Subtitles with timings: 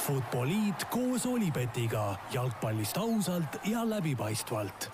[0.00, 4.88] Futboliit koos Olipetiga jalgpallist ausalt ja läbipaistvalt.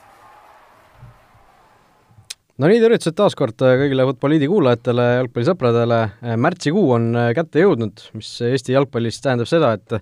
[2.59, 6.01] no nii, tervitused taas kord kõigile Futboliidi kuulajatele, jalgpallisõpradele.
[6.37, 9.99] märtsikuu on kätte jõudnud, mis Eesti jalgpallis tähendab seda, et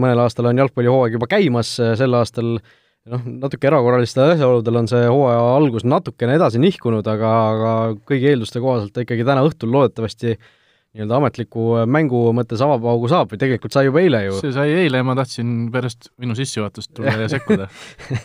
[0.00, 5.46] mõnel aastal on jalgpallihooaeg juba käimas, sel aastal noh, natuke erakorralistel asjaoludel on see hooaja
[5.56, 7.72] algus natukene edasi nihkunud, aga, aga
[8.08, 10.38] kõigi eelduste kohaselt ikkagi täna õhtul loodetavasti
[10.94, 14.36] nii-öelda ametliku mängu mõttes avapaugu saab või tegelikult sai juba eile ju.
[14.38, 17.66] see sai eile ja ma tahtsin pärast minu sissejuhatust tulla ja sekkuda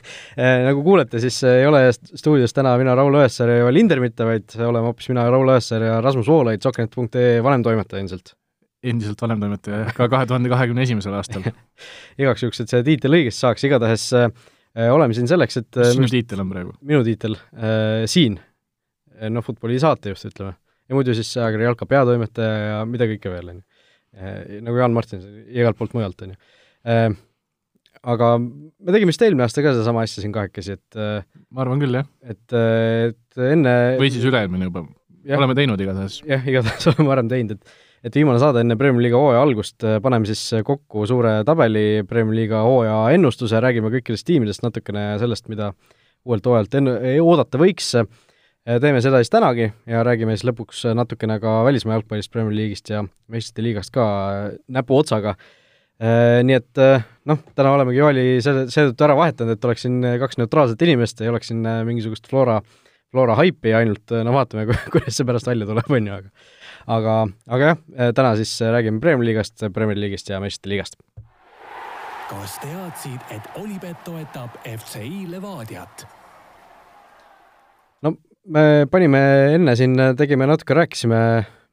[0.67, 4.91] nagu kuulete, siis ei ole stuudios täna mina, Raul Õessar ja Linder mitte, vaid oleme
[4.91, 8.35] hoopis mina, Raul Õessar ja Rasmus Voolaid, Soknet.ee vanemtoimetaja endiselt
[8.86, 11.44] endiselt vanemtoimetaja, ka kahe tuhande kahekümne esimesel aastal
[12.22, 14.30] igaks juhuks, et see tiitel õigesti saaks, igatahes äh,
[14.94, 16.77] oleme siin selleks, et mis sinu tiitel on praegu?
[16.86, 18.38] minu tiitel äh,, siin,
[19.33, 20.55] noh, Futboli saatejuht, ütleme.
[20.89, 24.61] Ja muidu siis ajakirja Jalka peatoimetaja ja mida kõike veel, on ju.
[24.66, 26.39] nagu Jaan Martin, igalt poolt mujalt, on ju
[26.89, 27.09] äh,.
[28.00, 31.83] aga me tegime vist eelmine aasta ka sedasama asja siin kahekesi, et äh, ma arvan
[31.83, 32.08] küll, jah.
[32.23, 34.86] et, et enne või siis üle-eelmine juba.
[35.38, 36.23] oleme teinud igatahes.
[36.27, 39.99] jah, igatahes oleme varem teinud, et et viimane saade enne Premiumi liiga hooaja algust, äh,
[40.03, 45.73] paneme siis kokku suure tabeli Premiumi liiga hooaja ennustuse, räägime kõikidest tiimidest natukene sellest, mida
[46.25, 47.92] uuelt hooajalt enn-, oodata võiks,
[48.81, 53.03] teeme seda siis tänagi ja räägime siis lõpuks natukene ka välismaa jalgpallist, Premier League'ist ja
[53.31, 54.06] meistrite liigast ka
[54.70, 55.36] näpuotsaga.
[56.00, 56.80] Nii et
[57.28, 61.31] noh, täna olemegi Joali selle, seetõttu ära vahetanud, et oleks siin kaks neutraalset inimest, ei
[61.31, 62.61] oleks siin mingisugust Flora,
[63.11, 66.31] Flora haipi ainult, no vaatame, kuidas see pärast välja tuleb, on ju, aga
[66.89, 67.16] aga,
[67.48, 67.81] aga jah,
[68.16, 70.95] täna siis räägime Premier League'ist, Premier League'ist ja meistrite liigast.
[72.30, 76.19] kas teadsid, et Olipet toetab FCI Levadiat?
[78.48, 79.22] Me panime
[79.58, 81.20] enne siin, tegime natuke, rääkisime,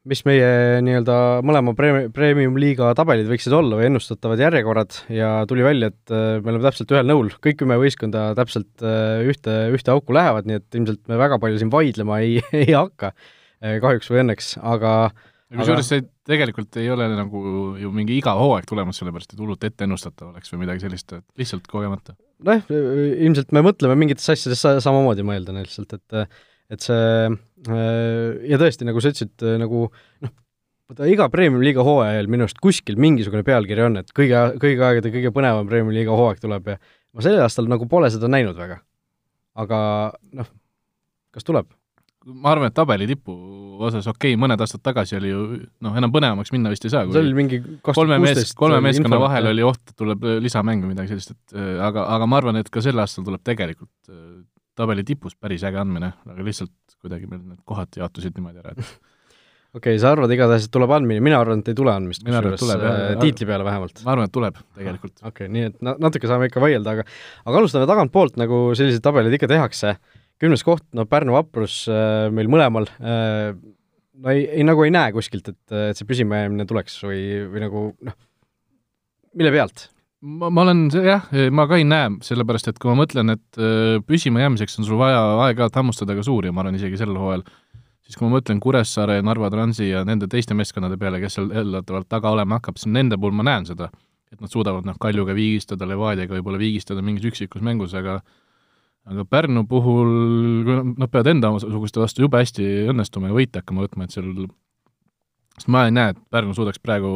[0.06, 5.91] mis meie nii-öelda mõlema pre-, premium-liiga tabelid võiksid olla või ennustatavad järjekorrad ja tuli välja,
[5.91, 8.84] et me oleme täpselt ühel nõul, kõik kümme võistkonda täpselt
[9.27, 13.15] ühte, ühte auku lähevad, nii et ilmselt me väga palju siin vaidlema ei, ei hakka
[13.65, 14.93] Eh, kahjuks või õnneks, aga
[15.55, 17.41] kusjuures see tegelikult ei ole nagu
[17.81, 21.25] ju mingi iga hooaeg tulemas, sellepärast et hullult ette ennustatav oleks või midagi sellist, et
[21.41, 22.16] lihtsalt kogemata.
[22.44, 26.37] nojah, ilmselt me mõtleme mingitest asjadest samamoodi mõelda lihtsalt, et
[26.72, 27.06] et see
[28.50, 29.87] ja tõesti, nagu sa ütlesid, nagu
[30.25, 30.34] noh,
[30.91, 35.32] vaata iga Premium-liiga hooajal minu arust kuskil mingisugune pealkiri on, et kõige, kõigi aegade kõige
[35.34, 38.78] põnevam Premium-liiga hooaeg tuleb ja ma sellel aastal nagu pole seda näinud väga.
[39.56, 39.81] aga
[40.37, 40.53] noh,
[41.34, 41.71] kas tuleb?
[42.26, 43.34] ma arvan, et tabeli tipu
[43.87, 45.43] osas okei okay,, mõned aastad tagasi oli ju
[45.84, 47.06] noh, enam põnevamaks minna vist ei saa.
[47.06, 51.15] see oli mingi kolme mees, kolme meeskonna vahel oli oht, et tuleb lisamäng või midagi
[51.15, 54.43] sellist, et äh, aga, aga ma arvan, et ka sel aastal tuleb tegelikult äh,
[54.76, 58.82] tabeli tipus päris äge andmine, aga lihtsalt kuidagi meil need kohad jaotusid niimoodi ära, et
[59.76, 62.66] okei okay,, sa arvad igatahes, et tuleb andmine, mina arvan, et ei tule andmist, kusjuures
[62.76, 64.04] äh, tiitli peale vähemalt.
[64.06, 65.16] ma arvan, et tuleb tegelikult.
[65.22, 67.06] okei okay,, nii et na-, natuke saame ikka vaielda, aga
[67.47, 69.97] aga alustame tagantpoolt, nagu selliseid tabeleid ikka tehakse
[70.42, 73.56] kümnes koht, no Pärnu vaprus äh, meil mõlemal äh,,
[74.22, 77.20] no ei, ei nagu ei näe kuskilt, et, et see püsimajäämine tuleks või,
[77.53, 78.16] või nagu noh,
[79.37, 79.88] mille pealt?
[80.22, 83.99] Ma, ma olen, jah, ma ka ei näe, sellepärast et kui ma mõtlen, et äh,
[84.06, 87.44] püsima jäämiseks on sul vaja aeg-ajalt hammustada ka suuri, ma arvan isegi sel hooajal,
[88.06, 92.09] siis kui ma mõtlen Kuressaare, Narva Transi ja nende teiste meeskondade peale, kes seal eeldatavalt
[92.12, 93.91] taga olema hakkab, siis nende puhul ma näen seda,
[94.32, 98.21] et nad suudavad noh, Kaljuga viigistada, Levadiaga võib-olla viigistada mingis üksikus mängus, aga
[99.06, 100.09] aga Pärnu puhul,
[100.66, 104.32] kui nad peavad endasuguste vastu jube hästi õnnestuma ja võite hakkama võtma, et seal,
[105.55, 107.12] sest ma ei näe, et Pärnu suudaks praegu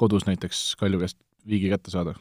[0.00, 1.18] kodus näiteks Kalju käest
[1.48, 2.14] viigi kätte saada.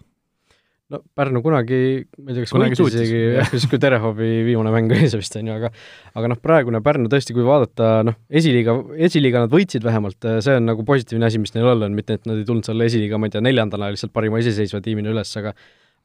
[0.93, 1.79] no Pärnu kunagi,
[2.21, 5.19] ma ei tea, kas kunagi võitis isegi, jah, siis kui Terehovi viimane mäng oli see
[5.19, 5.71] vist, on ju, aga
[6.15, 8.77] aga noh, praegune Pärnu tõesti, kui vaadata, noh, esiliiga,
[9.09, 12.29] esiliiga nad võitsid vähemalt, see on nagu positiivne asi, mis neil olla on, mitte et
[12.29, 15.51] nad ei tulnud seal esiliiga, ma ei tea, neljandana lihtsalt parima iseseisva tiimina üles, aga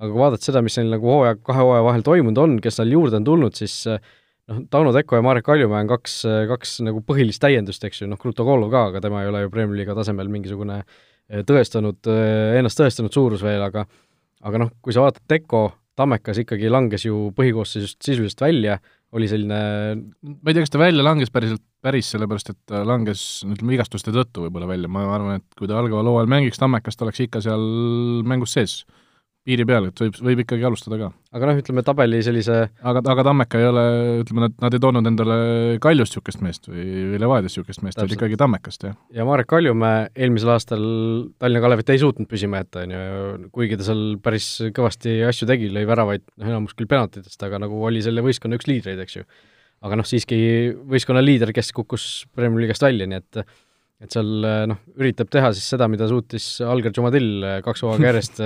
[0.03, 2.91] aga kui vaadata seda, mis neil nagu hooaja, kahe hooaja vahel toimunud on, kes seal
[2.91, 6.17] juurde on tulnud, siis noh, Tauno Teko ja Marek Kaljumäe on kaks,
[6.51, 9.79] kaks nagu põhilist täiendust, eks ju, noh, Krutogolu ka, aga tema ei ole ju Premier
[9.79, 10.99] League'i tasemel mingisugune eh,
[11.49, 13.87] tõestanud, eh, ennast tõestanud suurus veel, aga
[14.43, 18.79] aga noh, kui sa vaatad, Teko, Tammekas ikkagi langes ju põhikoosseisust sisuliselt välja,
[19.13, 19.59] oli selline
[19.95, 24.15] ma ei tea, kas ta välja langes päriselt, päris sellepärast, et ta langes ütleme, vigastuste
[24.15, 27.43] tõttu võib-olla välja, ma arvan, et kui ta algaval hooajal mängiks Tammekas, ta oleks ikka
[27.45, 27.67] seal
[28.29, 28.81] mängus sees
[29.47, 31.09] piiri peal, et võib, võib ikkagi alustada ka.
[31.35, 33.85] aga noh, ütleme tabeli sellise aga, aga Tammeka ei ole,
[34.23, 35.39] ütleme, nad, nad ei toonud endale
[35.83, 38.95] Kaljust niisugust meest või, või Levadiast niisugust meest, vaid ikkagi Tammekast, jah.
[39.15, 40.85] ja Marek Kaljumäe eelmisel aastal
[41.43, 45.73] Tallinna Kalevit ei suutnud püsima jätta, on ju, kuigi ta seal päris kõvasti asju tegi,
[45.75, 49.27] lõi väravaid, noh, enamus küll penaltitest, aga nagu oli selle võistkonna üks liidreid, eks ju.
[49.83, 50.39] aga noh, siiski
[50.87, 53.43] võistkonna liider, kes kukkus Premier League'ist välja, nii et
[54.03, 58.41] et seal noh, üritab teha siis seda, mida suutis Alger Jumadil kaks hooaega järjest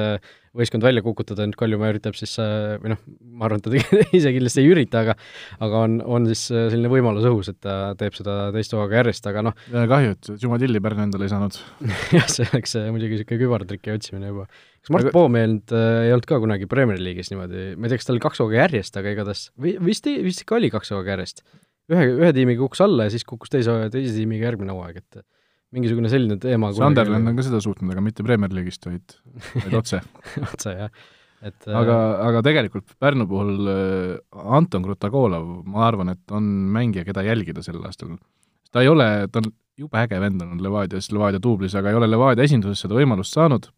[0.57, 3.01] võistkond välja kukutada, nüüd Kaljumaa üritab siis või noh,
[3.37, 5.17] ma arvan, et ta ise kindlasti ei ürita, aga
[5.65, 9.45] aga on, on siis selline võimalus õhus, et ta teeb seda teist hooaega järjest, aga
[9.49, 11.61] noh kahju, et Jumadilli Pärnu endale ei saanud.
[12.17, 14.49] jah, see oleks muidugi niisugune kübartriki otsimine juba.
[14.81, 15.15] kas Mart aga...
[15.17, 18.25] Poom ei olnud, ei olnud ka kunagi Premier League'is niimoodi, ma ei tea, kas tal
[18.25, 21.45] kaks hooaega järjest, aga igatahes, või vist, vist ikka oli kaks hooaega järjest
[21.93, 25.23] ühe, ühe tiimiga kukkus alla ja siis kukkus teise, teise tiimiga järgmine hooaeg, et
[25.75, 29.17] mingisugune selline teema Sunderland on ka seda suutnud, aga mitte Premier League'ist, vaid,
[29.57, 30.01] vaid otse
[30.45, 30.93] otse, jah.
[31.47, 37.07] et aga äh..., aga tegelikult Pärnu puhul äh, Anton Krutagolov, ma arvan, et on mängija,
[37.09, 38.15] keda jälgida sel aastal.
[38.73, 42.09] ta ei ole, ta on jube äge vend olnud Levadias, Levadia duublis, aga ei ole
[42.09, 43.69] Levadia esinduses seda võimalust saanud,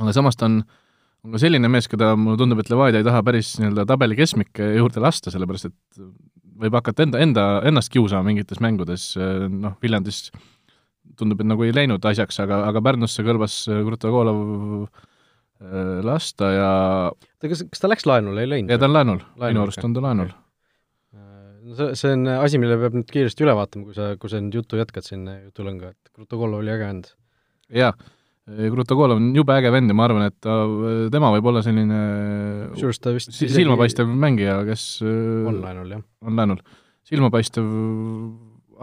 [0.00, 0.60] aga samas ta on
[1.26, 4.68] on ka selline mees, keda mulle tundub, et Levadia ei taha päris nii-öelda tabeli keskmike
[4.76, 6.02] juurde lasta, sellepärast et
[6.62, 10.28] võib hakata enda, enda, ennast kiusama mingites mängudes, noh, Viljandis
[11.18, 14.40] tundub, et nagu ei läinud asjaks, aga, aga Pärnusse kõlbas Krutogolov
[14.86, 16.72] äh, lasta ja
[17.12, 18.72] oota, kas, kas ta läks laenule, ei läinud?
[18.72, 20.34] jaa, ta on laenul, minu arust on ta laenul.
[21.66, 24.42] no see, see on asi, mille peab nüüd kiiresti üle vaatama, kui sa, kui sa
[24.42, 27.12] nüüd juttu jätkad siin jutulõnga, et Krutogolov oli äge vend.
[27.82, 27.92] jaa,
[28.46, 30.58] Krutogolov on jube äge vend ja ma arvan, et ta,
[31.14, 32.00] tema võib olla selline
[33.02, 36.04] ta vist silmapaistev mängija, kes on laenul, jah.
[36.26, 36.60] on laenul.
[37.06, 37.72] silmapaistev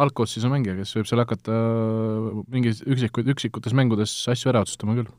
[0.01, 1.57] algkoosseisu mängija, kes võib seal hakata
[2.51, 5.11] mingis üksikuid, üksikutes mängudes asju ära otsustama küll.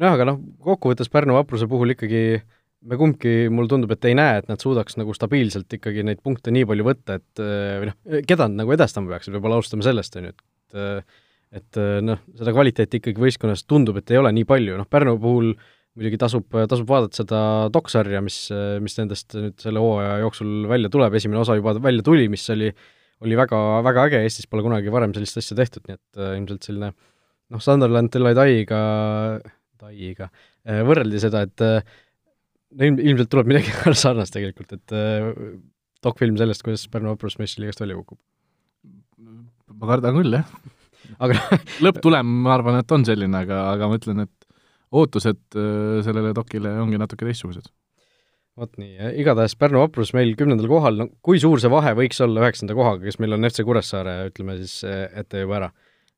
[0.00, 2.40] nojah, aga noh, kokkuvõttes Pärnu vapruse puhul ikkagi
[2.86, 6.52] me kumbki, mulle tundub, et ei näe, et nad suudaks nagu stabiilselt ikkagi neid punkte
[6.54, 7.96] nii palju võtta, et või noh,
[8.28, 11.16] keda nad nagu edestama peaksid, võib-olla alustame sellest, on ju, et
[11.56, 15.54] et noh, seda kvaliteeti ikkagi võistkonnas tundub, et ei ole nii palju, noh Pärnu puhul
[15.96, 17.40] muidugi tasub, tasub vaadata seda
[17.72, 18.42] doksarja, mis,
[18.84, 22.68] mis nendest nüüd selle hooaja jooksul välja tuleb, esimene osa juba välja tuli, mis oli
[22.68, 22.90] äh,
[23.24, 26.66] oli väga, väga äge, Eestis pole kunagi varem sellist asja tehtud, nii et äh, ilmselt
[26.68, 28.80] selline noh, Sunderland Delay Taiga,
[29.80, 31.80] Taiga äh, võrreldi seda, et äh,
[32.76, 33.72] no ilm, ilmselt tuleb midagi
[34.04, 35.30] sarnast tegelikult, et äh,
[36.04, 38.20] dokfilm sellest, kuidas Pärnu Vaprus meistriliigast välja kukub.
[39.76, 40.52] ma kardan küll, jah.
[41.22, 44.32] aga lõpptulem, ma arvan, et on selline, aga, aga ma ütlen, et
[44.96, 47.72] ootused äh, sellele dokile ongi natuke teistsugused
[48.56, 52.44] vot nii, igatahes Pärnu vaprus meil kümnendal kohal, no kui suur see vahe võiks olla
[52.44, 55.70] üheksanda kohaga, kes meil on FC Kuressaare, ütleme siis eh, ette juba ära?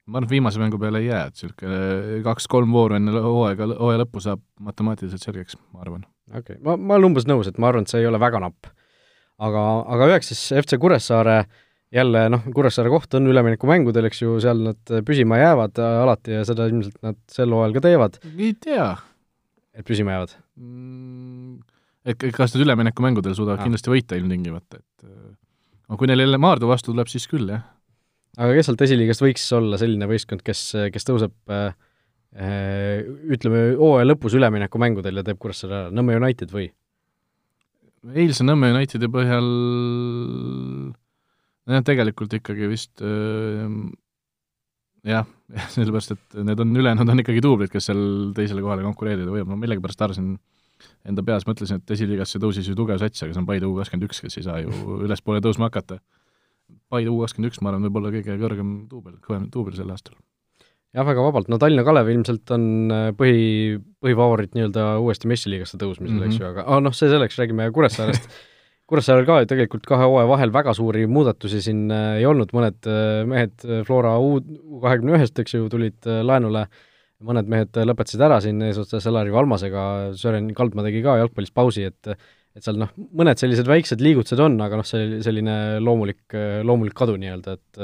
[0.09, 3.67] ma arvan, et viimase mängu peale ei jää, et niisugune eh, kaks-kolm vooru enne hooaega,
[3.77, 6.07] hooaja lõppu saab matemaatiliselt selgeks, ma arvan.
[6.31, 8.41] okei okay., ma, ma olen umbes nõus, et ma arvan, et see ei ole väga
[8.47, 8.71] napp.
[9.43, 9.65] aga,
[9.97, 11.43] aga üheksas FC Kuressaare
[11.95, 16.71] jälle noh, Kuressaare koht on üleminekumängudel, eks ju, seal nad püsima jäävad alati ja seda
[16.71, 18.23] ilmselt nad sel hooajal ka teevad.
[18.37, 18.93] ei tea.
[19.75, 21.48] et püsima jäävad mm,?
[22.09, 23.67] Et kas nad üleminekumängudel suudavad ah.
[23.69, 25.11] kindlasti võita ilmtingimata, et
[25.89, 27.67] no kui neil jälle Maardu vastu tuleb, siis küll, jah.
[28.39, 30.65] aga kes sealt esiliigast võiks olla selline võistkond, kes,
[30.95, 31.71] kes tõuseb äh,
[33.37, 36.69] ütleme, hooaja lõpus üleminekumängudel ja teeb Kuressaare ära, Nõmme United või?
[38.15, 39.49] eilse Nõmme Unitedi põhjal
[41.69, 43.65] jah, tegelikult ikkagi vist äh,
[45.09, 45.27] jah,
[45.75, 48.05] sellepärast et need on, ülejäänud on ikkagi duublid, kes seal
[48.37, 50.37] teisele kohale konkureerida võivad, ma millegipärast arvasin
[51.09, 54.09] enda peas mõtlesin, et esiliigasse tõusis ju tugev sats, aga see on Paide U kakskümmend
[54.09, 54.73] üks, kes ei saa ju
[55.07, 56.01] ülespoole tõusma hakata.
[56.93, 60.19] Paide U kakskümmend üks, ma arvan, võib olla kõige kõrgem duubel, kõvem duubel sel aastal.
[60.97, 66.15] jah, väga vabalt, no Tallinna Kalev ilmselt on äh, põhi, põhifavoriit nii-öelda uuesti messiliigasse tõusmisel
[66.15, 66.33] mm, -hmm.
[66.33, 68.31] eks ju, aga ah, noh, see selleks, räägime Kuressaarest
[68.89, 72.89] Kuressaarel ka ju tegelikult kahe hooaja vahel väga suuri muudatusi siin äh, ei olnud, mõned
[72.89, 74.39] äh, mehed Flora U
[74.81, 76.87] kahekümne ühest, eks ju, tulid laenule äh,
[77.27, 79.85] mõned mehed lõpetasid ära siin eesotsas Elari Valmasega,
[80.19, 82.13] Sören Kaldma tegi ka jalgpallis pausi, et
[82.57, 86.25] et seal noh, mõned sellised väiksed liigutused on, aga noh, see selline loomulik,
[86.67, 87.81] loomulik kadu nii-öelda, et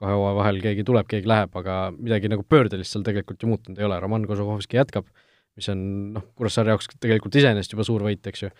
[0.00, 3.80] kahe hooaja vahel keegi tuleb, keegi läheb, aga midagi nagu pöördelist seal tegelikult ju muutunud
[3.80, 5.10] ei ole, Roman Kožuhovski jätkab,
[5.58, 5.82] mis on
[6.16, 8.52] noh, Kuressaare jaoks tegelikult iseenesest juba suur võit, eks ju.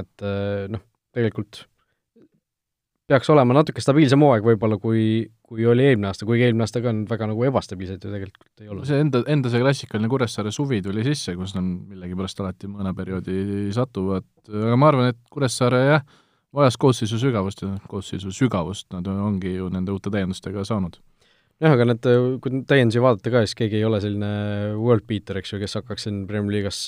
[0.00, 0.26] et
[0.72, 0.86] noh,
[1.16, 1.66] tegelikult
[3.10, 5.00] peaks olema natuke stabiilsem hooaeg võib-olla, kui,
[5.46, 8.70] kui oli eelmine aasta, kuigi eelmine aasta ka on väga nagu ebastabiilsed ju tegelikult ei
[8.70, 8.86] olnud.
[8.88, 13.74] see enda, enda see klassikaline Kuressaare suvi tuli sisse, kus nad millegipärast alati mõne perioodi
[13.74, 16.06] satuvad, aga ma arvan, et Kuressaare jah,
[16.56, 20.98] vajas koosseisu sügavust ja koosseisu sügavust nad ongi ju nende uute täiendustega saanud.
[21.62, 22.10] jah, aga need,
[22.42, 24.32] kui täiendusi vaadata ka, siis keegi ei ole selline
[24.80, 26.82] world beater, eks ju, kes hakkaks siin Premier League'as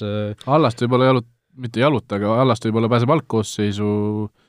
[0.51, 1.31] Allast võib-olla jalut-,
[1.63, 3.95] mitte jaluta, aga Allast võib-olla pääseb algkoosseisu
[4.27, 4.45] äh,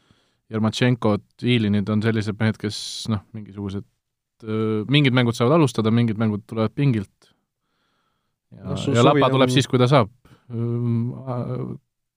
[0.49, 2.77] Jermatšenkod, Iilinid on sellised mehed, kes
[3.11, 3.85] noh, mingisugused,
[4.89, 7.29] mingid mängud saavad alustada, mingid mängud tulevad pingilt
[8.55, 9.35] ja no,, ja Lapa on...
[9.35, 10.09] tuleb siis, kui ta saab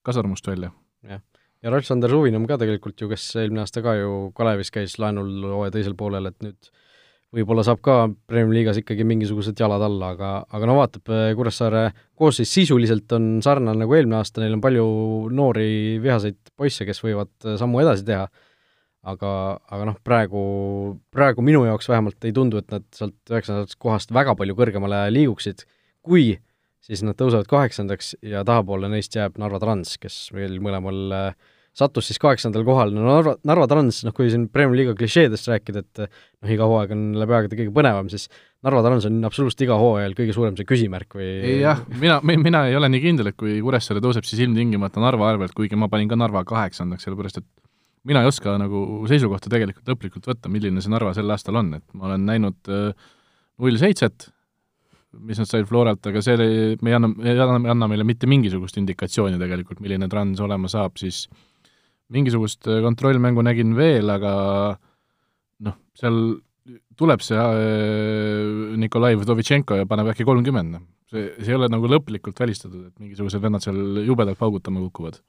[0.07, 0.73] kasarmust välja.
[1.07, 1.21] jah,
[1.63, 5.77] ja Aleksander Suvinam ka tegelikult ju, kes eelmine aasta ka ju Kalevis käis laenul hooaja
[5.77, 6.73] teisel poolel, et nüüd
[7.33, 7.97] võib-olla saab ka
[8.29, 11.85] Premiumi liigas ikkagi mingisugused jalad alla, aga, aga no vaatab, Kuressaare
[12.19, 14.87] koosseis sisuliselt on sarnane nagu eelmine aasta, neil on palju
[15.33, 18.27] noori vihaseid poisse, kes võivad sammu edasi teha,
[19.15, 19.33] aga,
[19.73, 20.43] aga noh, praegu,
[21.15, 25.65] praegu minu jaoks vähemalt ei tundu, et nad sealt üheksandast kohast väga palju kõrgemale liiguksid,
[26.05, 26.37] kui
[26.83, 32.11] siis nad tõusevad kaheksandaks ja tahapoole neist jääb Narva Trans, kes meil mõlemal äh, sattus
[32.11, 36.01] siis kaheksandal kohal, no Narva, Narva Trans, noh kui siin Premiumi liiga klišeedest rääkida, et
[36.05, 38.27] noh, iga hooaeg on läbi aegade kõige põnevam, siis
[38.67, 41.31] Narva Trans on absoluutselt iga hooajal kõige suurem see küsimärk või
[41.63, 45.55] jah, mina, mina ei ole nii kindel, et kui Kuressaare tõuseb, siis ilmtingimata Narva arvelt,
[45.57, 47.49] kuigi ma panin ka Narva kaheksandaks, sellepärast et
[48.09, 51.87] mina ei oska nagu seisukohta tegelikult lõplikult võtta, milline see Narva sel aastal on, et
[51.97, 53.15] ma olen näinud äh,
[53.63, 54.29] null seitset,
[55.25, 56.51] mis nad said Floralt, aga see oli,
[56.85, 60.97] me ei anna, ei anna, anna meile mitte mingisugust indikatsiooni tegelikult, milline Trans olema saab,
[61.01, 61.49] siis äh,
[62.13, 64.33] mingisugust äh, kontrollmängu nägin veel, aga
[65.67, 66.23] noh, seal
[66.99, 70.89] tuleb see äh, Nikolai Vdovitšenko ja paneb äkki kolmkümmend, noh.
[71.13, 75.21] see, see ei ole nagu lõplikult välistatud, et mingisugused vennad seal jubedalt paugutama kukuvad.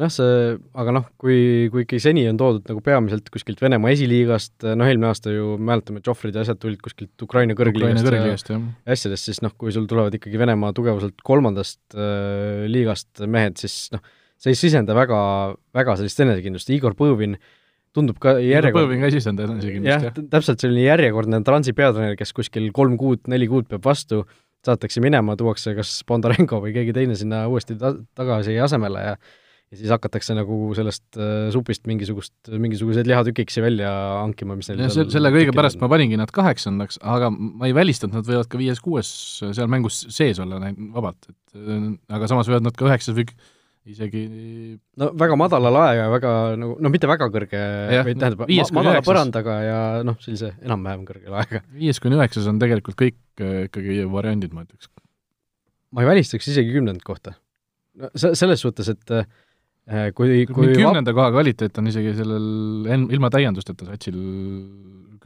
[0.00, 4.54] noh, see, aga noh, kui, kui ikkagi seni on toodud nagu peamiselt kuskilt Venemaa esiliigast,
[4.76, 8.68] noh eelmine aasta ju mäletame, et Joffrid ja asjad tulid kuskilt Ukraina kõrgliigast kõrgliigast, jah.
[8.96, 14.04] asjadest, siis noh, kui sul tulevad ikkagi Venemaa tugevuselt kolmandast äh, liigast mehed, siis noh,
[14.40, 15.20] see ei sisenda väga,
[15.76, 17.38] väga sellist enesekindlust, Igor Põõvin
[17.96, 18.90] tundub ka järjekord-...
[18.90, 20.20] Põõvin ka ei sisenda enesekindlust, jah.
[20.34, 24.24] täpselt selline järjekordne Transi peatreener, kes kuskil kolm kuud, neli kuud peab vastu,
[24.66, 29.18] saadetakse minema, tuuakse kas Bondarenko või keegi teine sinna uuesti ta-, tagasi asemele ja
[29.66, 33.90] ja siis hakatakse nagu sellest äh, supist mingisugust, mingisuguseid lihatükiksi välja
[34.20, 37.74] hankima, mis neil ja selle, selle kõige pärast ma paningi nad kaheksandaks, aga ma ei
[37.74, 39.10] välista, et nad võivad ka viies-kuues
[39.42, 40.60] seal mängus sees olla
[40.94, 43.26] vabalt, et äh, aga samas võivad nad ka üheksas või
[43.86, 44.22] isegi
[44.98, 47.62] no väga madalal aja ja väga nagu, no mitte väga kõrge,
[48.08, 51.62] vaid tähendab, ma, madala põrandaga ja noh, sellise enam-vähem kõrgel aega.
[51.76, 54.90] viies kuni üheksas on tegelikult kõik äh, ikkagi variandid, ma ütleks.
[55.94, 57.36] ma ei välistaks isegi kümnendat kohta.
[58.00, 63.08] no se-, selles suhtes, et äh, kui, kui kümnenda koha kvaliteet on isegi sellel en-,
[63.14, 64.18] ilma täiendusteta satsil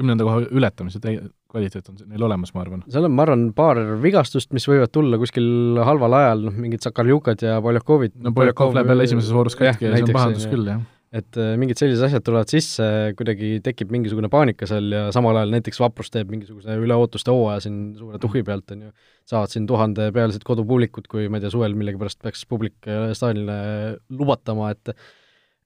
[0.01, 2.85] kümnenda koha ületamise täi-, kvaliteet on neil olemas, ma arvan.
[2.91, 7.45] seal on, ma arvan, paar vigastust, mis võivad tulla kuskil halval ajal, noh, mingid Sakarjukad
[7.47, 8.17] ja Poljakovid.
[8.23, 10.83] no Poljakov läheb jälle esimeses voorus katki ja see on pahandus küll, jah.
[11.21, 12.89] et äh, mingid sellised asjad tulevad sisse,
[13.19, 17.81] kuidagi tekib mingisugune paanika seal ja samal ajal näiteks Vaprus teeb mingisuguse üleootuste hooaja siin
[17.99, 18.93] suure tuhhi pealt, on ju,
[19.31, 24.71] saavad siin tuhandepealised kodupublikud, kui ma ei tea, suvel millegipärast peaks publik äh, staadionile lubatama,
[24.77, 24.95] et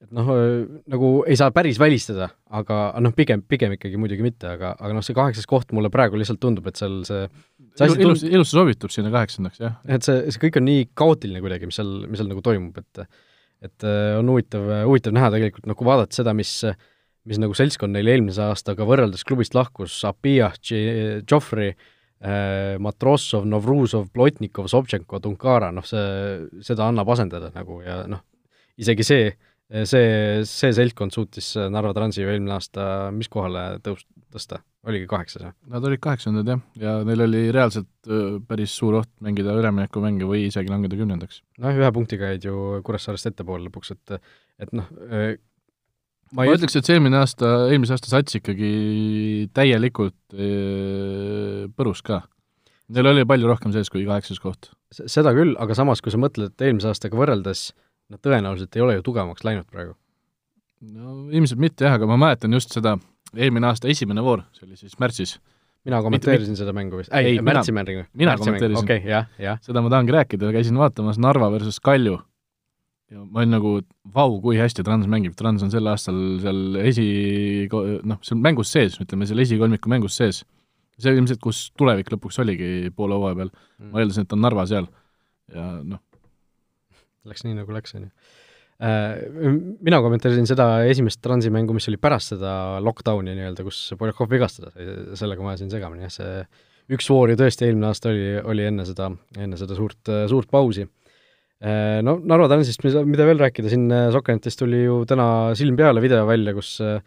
[0.03, 0.31] et noh,
[0.91, 5.05] nagu ei saa päris välistada, aga noh, pigem, pigem ikkagi muidugi mitte, aga, aga noh,
[5.05, 7.23] see kaheksas koht mulle praegu lihtsalt tundub, et seal see
[7.75, 9.79] see asi ilus, ilus sobitub sinna kaheksandaks, jah.
[9.87, 13.07] et see, see kõik on nii kaootiline kuidagi, mis seal, mis seal nagu toimub, et
[13.65, 13.85] et
[14.19, 16.51] on huvitav, huvitav näha tegelikult, noh kui vaadata seda, mis
[17.25, 20.51] mis nagu seltskond neil eelmise aastaga võrreldes klubist lahkus, Apia,
[21.25, 21.73] Joffrey,
[22.81, 26.05] Matrossov, Novruzov, Plotnikov, Sobtšenko, Tunkara, noh see,
[26.65, 28.21] seda annab asendada nagu ja noh,
[28.81, 29.33] isegi see,
[29.69, 35.47] see, see seltkond suutis Narva Transi ju eelmine aasta mis kohale tõus-, tõsta, oligi kaheksas,
[35.47, 35.55] jah?
[35.71, 38.11] Nad olid kaheksandad, jah, ja neil oli reaalselt
[38.49, 41.41] päris suur oht mängida üleminekumänge või isegi langeda kümnendaks.
[41.63, 44.17] noh, ühe punktiga jäid ju Kuressaarest ettepoole lõpuks, et
[44.61, 50.37] et noh, ma, ma ütleks, et see eelmine aasta, eelmise aasta sats ikkagi täielikult
[51.75, 52.21] põrus ka.
[52.93, 54.69] Neil oli palju rohkem sees kui kaheksas koht.
[54.93, 57.71] seda küll, aga samas, kui sa mõtled, et eelmise aastaga võrreldes
[58.13, 59.95] nad tõenäoliselt ei ole ju tugevamaks läinud praegu.
[60.95, 62.97] no ilmselt mitte jah, aga ma mäletan just seda
[63.35, 65.39] eelmine aasta esimene voor, see oli siis märtsis.
[65.85, 68.05] mina kommenteerisin mit, seda mängu vist, ei, märtsimängu.
[68.13, 68.83] mina kommenteerisin.
[68.83, 69.59] okei okay,, jah, jah.
[69.65, 72.19] seda ma tahangi rääkida, käisin vaatamas Narva versus Kalju
[73.11, 73.71] ja ma olin nagu,
[74.15, 77.05] vau, kui hästi Trans mängib, Trans on sel aastal seal esi,
[77.71, 80.43] noh, seal mängus sees, ütleme seal esikolmiku mängus sees.
[80.95, 84.63] see ilmselt, kus tulevik lõpuks oligi poole hooaja peal mm., ma eeldasin, et on Narva
[84.69, 84.85] seal
[85.51, 85.99] ja noh,
[87.29, 88.11] läks nii, nagu läks, on ju.
[88.85, 89.21] Äh,
[89.85, 94.73] mina kommenteerisin seda esimest Transi mängu, mis oli pärast seda lockdowni nii-öelda, kus Poljakov vigastada
[94.73, 98.67] sai, sellega ma ajasin segamini, jah, see üks voor ju tõesti eelmine aasta oli, oli
[98.67, 99.07] enne seda,
[99.39, 100.83] enne seda suurt, suurt pausi.
[101.63, 106.27] Äh, no Narva Transist, mida veel rääkida, siin Sokenetist tuli ju täna silm peale video
[106.27, 106.99] välja, kus äh,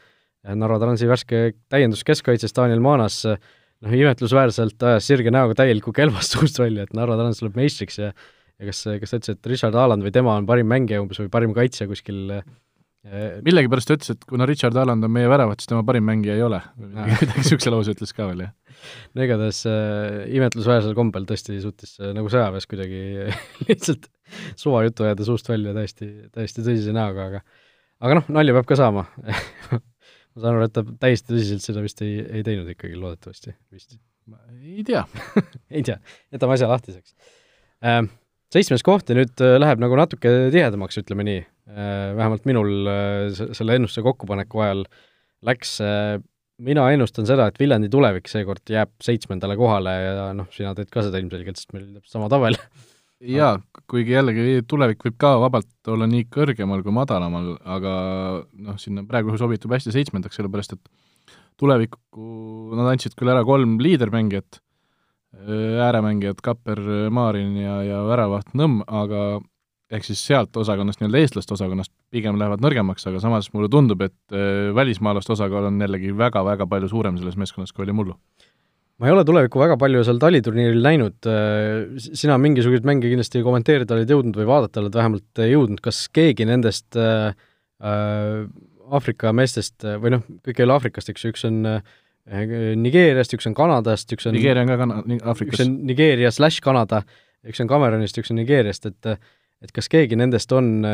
[0.57, 3.27] Narva Transi värske täiendus keskkaitses Daniel Maanas
[3.85, 8.13] noh, imetlusväärselt ajas sirge näoga täieliku kelvast suust välja, et Narva Trans tuleb meistriks ja
[8.59, 11.31] ja kas, kas ta ütles, et Richard Haaland või tema on parim mängija umbes või
[11.33, 12.47] parim kaitsja kuskil äh,
[13.47, 16.45] millegipärast ta ütles, et kuna Richard Haaland on meie väravat, siis tema parim mängija ei
[16.45, 16.61] ole.
[16.83, 18.83] midagi niisuguse lause ütles ka veel, jah.
[19.15, 23.01] no igatahes äh, imetlusväärsel kombel tõesti suutis äh, nagu sõjaväes kuidagi
[23.69, 24.11] lihtsalt
[24.59, 27.45] suvajutu ajada suust välja täiesti, täiesti tõsise näoga, aga
[28.05, 29.07] aga noh, nalja peab ka saama
[30.39, 33.99] ma saan aru, et ta täiesti tõsiselt seda vist ei, ei teinud ikkagi, loodetavasti vist.
[34.63, 35.05] ei tea
[35.75, 35.99] ei tea,
[36.35, 37.15] jätame asja lahtiseks
[37.83, 38.03] äh,.
[38.55, 42.17] Seitsmes koht ja nüüd äh, läheb nagu natuke tihedamaks, ütleme nii äh,.
[42.17, 44.85] vähemalt minul äh, selle ennustuse kokkupaneku ajal
[45.47, 45.79] läks
[46.59, 51.05] mina ennustan seda, et Viljandi tulevik seekord jääb seitsmendale kohale ja noh, sina teed ka
[51.07, 52.59] seda ilmselgelt, sest meil täpselt sama tabel
[53.39, 53.57] jaa,
[53.91, 57.93] kuigi jällegi tulevik võib ka vabalt olla nii kõrgemal kui madalamal, aga
[58.53, 64.61] noh, sinna praegu sobitub hästi seitsmendaks, sellepärast et tulevikku nad andsid küll ära kolm liidermängijat,
[65.37, 66.81] ääremängijad Kapper,
[67.13, 69.39] Maarin ja, ja väravaht Nõmm, aga
[69.93, 74.37] ehk siis sealt osakonnast, nii-öelda eestlaste osakonnast pigem lähevad nõrgemaks, aga samas mulle tundub, et
[74.77, 78.17] välismaalaste osakaal on jällegi väga-väga palju suurem selles meeskonnas, kui oli mullu.
[78.99, 81.29] Ma ei ole tulevikku väga palju seal taliturniiril näinud,
[82.03, 86.99] sina mingisuguseid mänge kindlasti kommenteerida oled jõudnud või vaadata oled vähemalt jõudnud, kas keegi nendest
[86.99, 87.31] äh,
[88.89, 91.97] Aafrika meestest või noh, kõik ei ole Aafrikast, eks ju, üks on äh,
[92.29, 95.57] Nigeeriast, üks on Kanadast, üks on Nigeeria on ka Kana-, Aafrikas.
[95.57, 97.03] üks on Nigeeria slaš Kanada,
[97.49, 99.19] üks on Cameronist, üks on Nigeeriast, et
[99.59, 100.85] et kas keegi nendest on,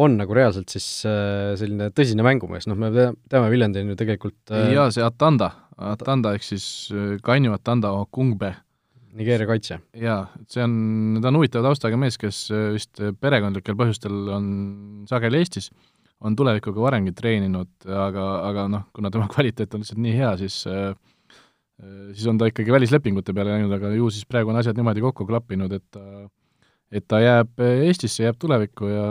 [0.00, 2.88] on nagu reaalselt siis selline tõsine mängumees, noh, me
[3.28, 8.54] teame, Viljandi on ju tegelikult jaa, see Atanda Atanda ehk siis äh, Kanju Atanda Okungbe.
[9.14, 9.78] Nigeeria kaitse.
[9.94, 10.72] jaa, see on,
[11.22, 14.48] ta on huvitava taustaga mees, kes äh, vist äh, perekondlikel põhjustel on
[15.06, 15.68] sageli Eestis,
[16.24, 20.62] on tulevikuga varemgi treeninud, aga, aga noh, kuna tema kvaliteet on lihtsalt nii hea, siis
[22.14, 25.26] siis on ta ikkagi välislepingute peale läinud, aga ju siis praegu on asjad niimoodi kokku
[25.28, 26.04] klappinud, et ta,
[26.94, 29.08] et ta jääb Eestisse, jääb tulevikku ja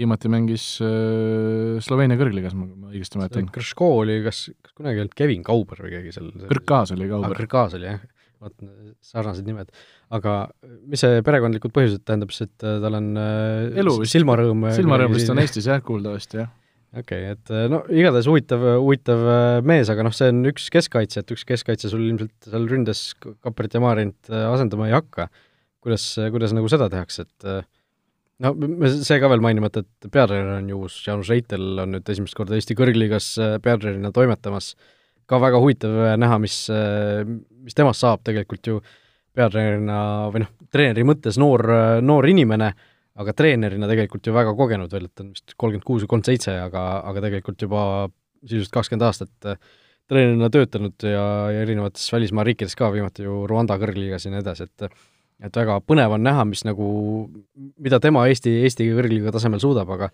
[0.00, 3.50] viimati mängis äh, Sloveenia kõrgligas, ma õigesti mäletan.
[3.52, 6.30] Krško oli, kas, kas kunagi olnud Kevin Kauber või keegi seal?
[6.50, 7.36] Kõrkaas oli Kauber.
[7.42, 8.04] Kõrkaas oli jah,
[8.40, 8.54] vot
[9.04, 9.72] sarnased nimed.
[10.16, 10.36] aga
[10.90, 15.18] mis see perekondlikud põhjused tähendab, siis et äh, tal on äh, elu vist, silmarõõm silmarõõm
[15.18, 16.52] vist on Eestis jah, kuuldavasti jah.
[16.96, 19.26] okei okay,, et no igatahes huvitav, huvitav
[19.66, 23.76] mees, aga noh, see on üks keskkaitse, et üks keskkaitse sul ilmselt seal ründes Kapperit
[23.76, 25.30] ja Maarinit asendama ei hakka.
[25.80, 27.68] kuidas, kuidas nagu seda tehakse, et
[28.44, 28.52] no
[28.94, 32.56] see ka veel mainimata, et peatreener on ju uus, Jaanus Reitel on nüüd esimest korda
[32.56, 34.72] Eesti kõrgliigas äh, peatreenerina toimetamas,
[35.30, 36.62] ka väga huvitav äh, näha, mis,
[37.64, 38.78] mis temast saab tegelikult ju
[39.36, 39.98] peatreenerina
[40.34, 41.62] või noh, treeneri mõttes noor,
[42.02, 42.72] noor inimene,
[43.20, 46.32] aga treenerina tegelikult ju väga kogenud veel, et ta on vist kolmkümmend kuus või kolmkümmend
[46.32, 47.84] seitse, aga, aga tegelikult juba
[48.42, 49.52] sisuliselt kakskümmend aastat
[50.10, 54.66] treenerina töötanud ja, ja erinevates välismaa riikides ka, viimati ju Rwanda kõrgliigas ja nii edasi,
[54.66, 54.90] et
[55.40, 56.86] et väga põnev on näha, mis nagu,
[57.80, 60.10] mida tema Eesti, Eesti kõrgliiga tasemel suudab, aga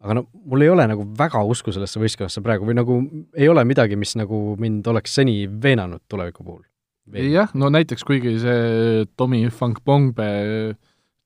[0.00, 2.96] aga no mul ei ole nagu väga usku sellesse võistkonnasse praegu või nagu
[3.36, 6.62] ei ole midagi, mis nagu mind oleks seni veenanud tuleviku puhul.
[7.10, 10.30] jah, no näiteks kuigi see Tommy Funkbongbe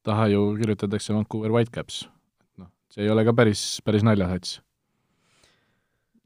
[0.04, 2.04] taha ju kirjutatakse Vancouver Whitecaps,
[2.60, 4.58] noh, see ei ole ka päris, päris naljasats.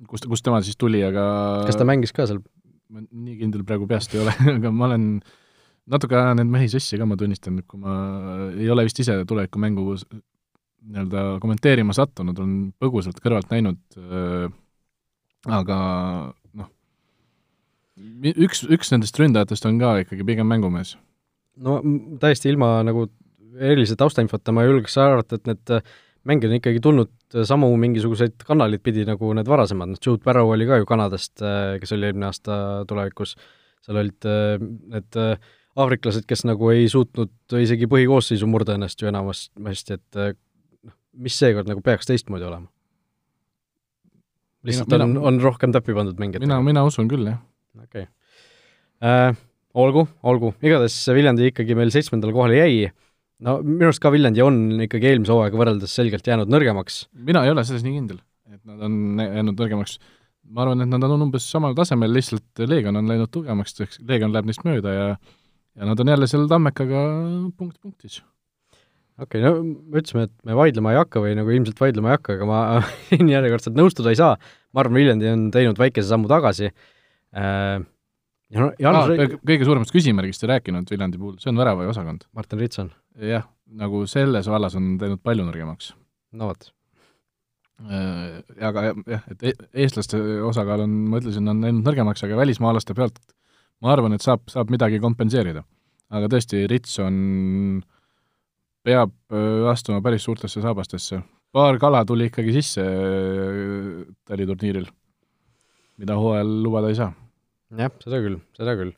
[0.09, 2.41] kust, kust tema siis tuli, aga kas ta mängis ka seal?
[2.89, 5.19] ma nii kindel praegu peast ei ole aga ma olen
[5.93, 7.95] natuke ajan neid mehi sassi ka, ma tunnistan, kui ma
[8.55, 9.85] ei ole vist ise tulevikumängu
[10.89, 14.49] nii-öelda kommenteerima sattunud, olen põgusalt kõrvalt näinud äh,,
[15.59, 15.79] aga
[16.59, 16.71] noh,
[18.35, 20.97] üks, üks nendest ründajatest on ka ikkagi pigem mängumees.
[21.59, 21.81] no
[22.23, 23.09] täiesti ilma nagu
[23.59, 25.79] erilise taustainfota ma julgeks arvata, et need
[26.29, 30.67] mängijad on ikkagi tulnud samu mingisuguseid kanaleid pidi nagu need varasemad, noh, Jude Barrow oli
[30.69, 31.43] ka ju Kanadast,
[31.81, 33.35] kes oli eelmine aasta tulevikus,
[33.85, 39.11] seal olid äh, need äh, aafriklased, kes nagu ei suutnud isegi põhikoosseisu murda ennast ju
[39.11, 40.39] enamasti, et
[41.19, 42.69] mis seekord nagu peaks teistmoodi olema?
[44.69, 46.45] lihtsalt mina, on, on rohkem täppi pandud mängijad?
[46.47, 47.41] mina, mina usun küll, jah.
[47.79, 48.09] okei okay.
[49.05, 49.39] äh,.
[49.79, 52.91] olgu, olgu, igatahes Viljandi ikkagi meil seitsmendale kohale jäi,
[53.47, 57.05] no minu arust ka Viljandi on ikkagi eelmise hooaega võrreldes selgelt jäänud nõrgemaks.
[57.31, 59.99] mina ei ole selles nii kindel, et nad on jäänud nõrgemaks.
[60.49, 64.51] ma arvan, et nad on umbes samal tasemel, lihtsalt Leegion on läinud tugevamaks, Leegion läheb
[64.51, 65.11] neist mööda ja
[65.79, 67.05] ja nad on jälle seal Tammekaga
[67.57, 68.23] punkt punktis.
[69.19, 72.19] Okei okay,, no me ütlesime, et me vaidlema ei hakka või nagu ilmselt vaidlema ei
[72.19, 72.63] hakka, aga ma
[73.11, 74.39] siin järjekordselt nõustuda ei saa,
[74.73, 77.77] ma arvan, Viljandi on teinud väikese sammu tagasi äh,,
[78.55, 82.27] ja no Jaanus ah, kõige suuremast küsimärgist ei rääkinud Viljandi puhul, see on väravajuosakond.
[82.37, 82.91] Martin Ritson.
[83.29, 83.47] jah,
[83.79, 85.95] nagu selles vallas on teinud palju nõrgemaks.
[86.39, 86.71] no vot.
[87.79, 92.97] Äh, aga jah, et e-, eestlaste osakaal on, ma ütlesin, on läinud nõrgemaks, aga välismaalaste
[92.99, 93.21] pealt
[93.85, 95.65] ma arvan, et saab, saab midagi kompenseerida.
[96.09, 97.17] aga tõesti, Rits on,
[98.89, 101.21] peab äh, astuma päris suurtesse saabastesse.
[101.53, 104.89] paar kala tuli ikkagi sisse äh, taliturniiril,
[106.01, 107.13] mida hooajal lubada ei saa.
[107.77, 108.95] jah, seda küll, seda küll.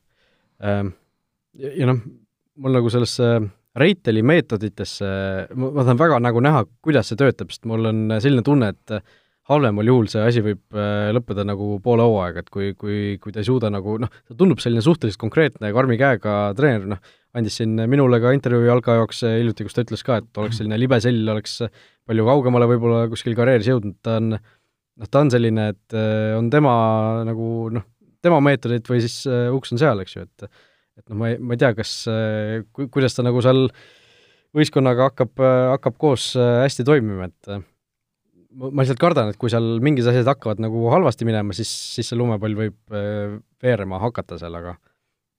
[0.63, 0.93] Ähm,
[1.57, 2.03] ja, ja noh,
[2.61, 3.39] mul nagu sellesse
[3.71, 5.07] Reiteli meetoditesse,
[5.55, 8.97] ma tahan väga nagu näha, kuidas see töötab, sest mul on selline tunne, et
[9.47, 13.41] halvemal juhul see asi võib äh, lõppeda nagu poole hooaega, et kui, kui, kui ta
[13.41, 17.01] ei suuda nagu noh, ta tundub selline suhteliselt konkreetne karmi käega treener, noh,
[17.37, 20.79] andis siin minule ka intervjuu jalka jaoks hiljuti, kus ta ütles ka, et oleks selline
[20.79, 21.61] libe sell, oleks
[22.09, 26.51] palju kaugemale võib-olla kuskil karjääris jõudnud, ta on noh, ta on selline, et äh, on
[26.53, 26.73] tema
[27.27, 27.87] nagu noh,
[28.21, 30.51] tema meetodid või siis uh, uks on seal, eks ju, et
[30.99, 31.95] et noh, ma ei, ma ei tea, kas
[32.75, 33.69] ku-, kuidas ta nagu seal
[34.51, 35.39] võistkonnaga hakkab
[35.77, 37.53] hakkab koos hästi toimima, et
[38.59, 42.19] ma lihtsalt kardan, et kui seal mingid asjad hakkavad nagu halvasti minema, siis, siis see
[42.19, 42.97] lumepall võib
[43.63, 44.75] veerema hakata seal, aga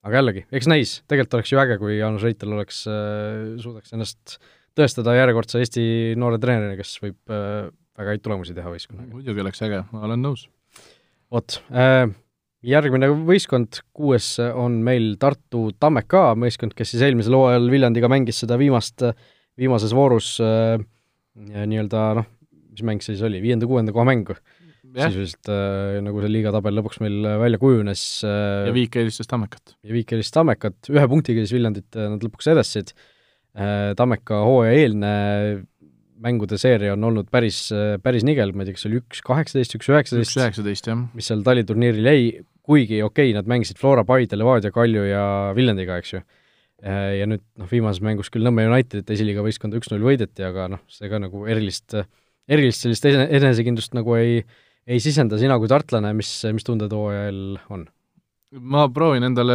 [0.03, 4.39] aga jällegi, eks näis, tegelikult oleks ju äge, kui Jaanus Reitel oleks uh,, suudaks ennast
[4.79, 5.85] tõestada järjekordse Eesti
[6.19, 9.13] noore treenerina, kes võib uh, väga häid tulemusi teha võistkonnaga.
[9.13, 10.47] muidugi oleks äge, ma olen nõus.
[11.33, 12.07] vot äh,,
[12.67, 18.59] järgmine võistkond, kuues on meil Tartu Tammeka võistkond, kes siis eelmisel hooajal Viljandiga mängis seda
[18.61, 19.05] viimast,
[19.59, 20.81] viimases voorus äh,
[21.39, 22.29] nii-öelda noh,
[22.73, 24.35] mis mäng see siis oli, viienda-kuuenda koha mäng
[24.93, 28.69] sisuliselt äh, nagu see liigatabel lõpuks meil välja kujunes äh,.
[28.69, 29.77] ja Viik eelistas Tammekat.
[29.81, 34.75] ja Viik eelistas Tammekat, ühe punktiga siis Viljandit äh, nad lõpuks edastasid äh,, Tammeka hooaja
[34.83, 35.13] eelne
[36.23, 37.65] mängude seeria on olnud päris,
[38.03, 41.01] päris nigel, ma ei tea, kas see oli üks kaheksateist, üks üheksateist, üks üheksateist, jah.
[41.17, 42.29] mis seal taliturniiril jäi,
[42.63, 45.25] kuigi okei okay,, nad mängisid Flora, Paide, Levadia, Kalju ja
[45.57, 46.23] Viljandiga, eks ju.
[46.83, 51.11] Ja nüüd noh, viimases mängus küll Nõmme Unitedit esiliiga võistkonda üks-null võideti, aga noh, see
[51.11, 51.95] ka nagu erilist,
[52.51, 54.41] erilist sellist enesekindlust nagu ei,
[54.87, 57.43] ei sisenda sina kui tartlane, mis, mis tunded hooajal
[57.75, 57.87] on?
[58.53, 59.55] ma proovin endale,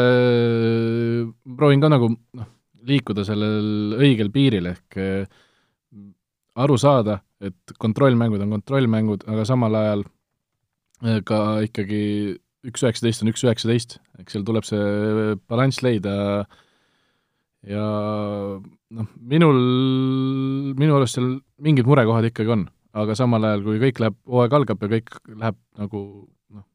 [1.57, 2.47] proovin ka nagu noh,
[2.87, 4.97] liikuda sellel õigel piiril, ehk
[6.57, 10.05] aru saada, et kontrollmängud on kontrollmängud, aga samal ajal
[11.05, 12.01] äh, ka ikkagi
[12.67, 16.15] üks üheksateist on üks üheksateist, eks seal tuleb see balanss leida
[17.67, 17.85] ja
[18.57, 19.61] noh, minul,
[20.79, 22.65] minu arust seal mingid murekohad ikkagi on,
[23.03, 26.01] aga samal ajal, kui kõik läheb, hooaeg algab ja kõik läheb nagu
[26.53, 26.65] noh,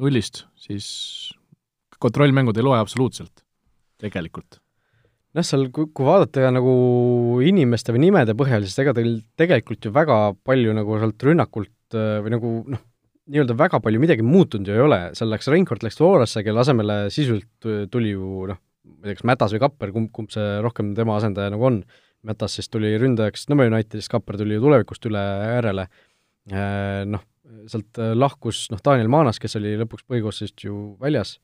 [0.00, 0.86] nullist, siis
[2.02, 3.44] kontrollmängud ei loe absoluutselt,
[4.02, 4.60] tegelikult.
[5.34, 6.74] Noh, seal kui, kui vaadata nagu
[7.42, 12.20] inimeste või nimede põhjal, siis ega teil tegelikult ju väga palju nagu sealt rünnakult äh,
[12.22, 12.84] või nagu noh,
[13.32, 16.98] nii-öelda väga palju midagi muutunud ju ei ole, seal läks Reinkord läks Florasse, kelle asemele
[17.14, 20.92] sisuliselt tuli ju noh, ma ei tea, kas Mätas või Kapper, kumb, kumb see rohkem
[20.98, 21.80] tema asendaja nagu on,
[22.24, 25.86] Mätas siis tuli ründajaks Nõmme Unitedist, Kapper tuli ju tulevikust üle järele,
[26.52, 27.24] äh, noh,
[27.68, 31.36] sealt lahkus noh, Daniel Maanas, kes oli lõpuks põhikoosseisust ju väljas,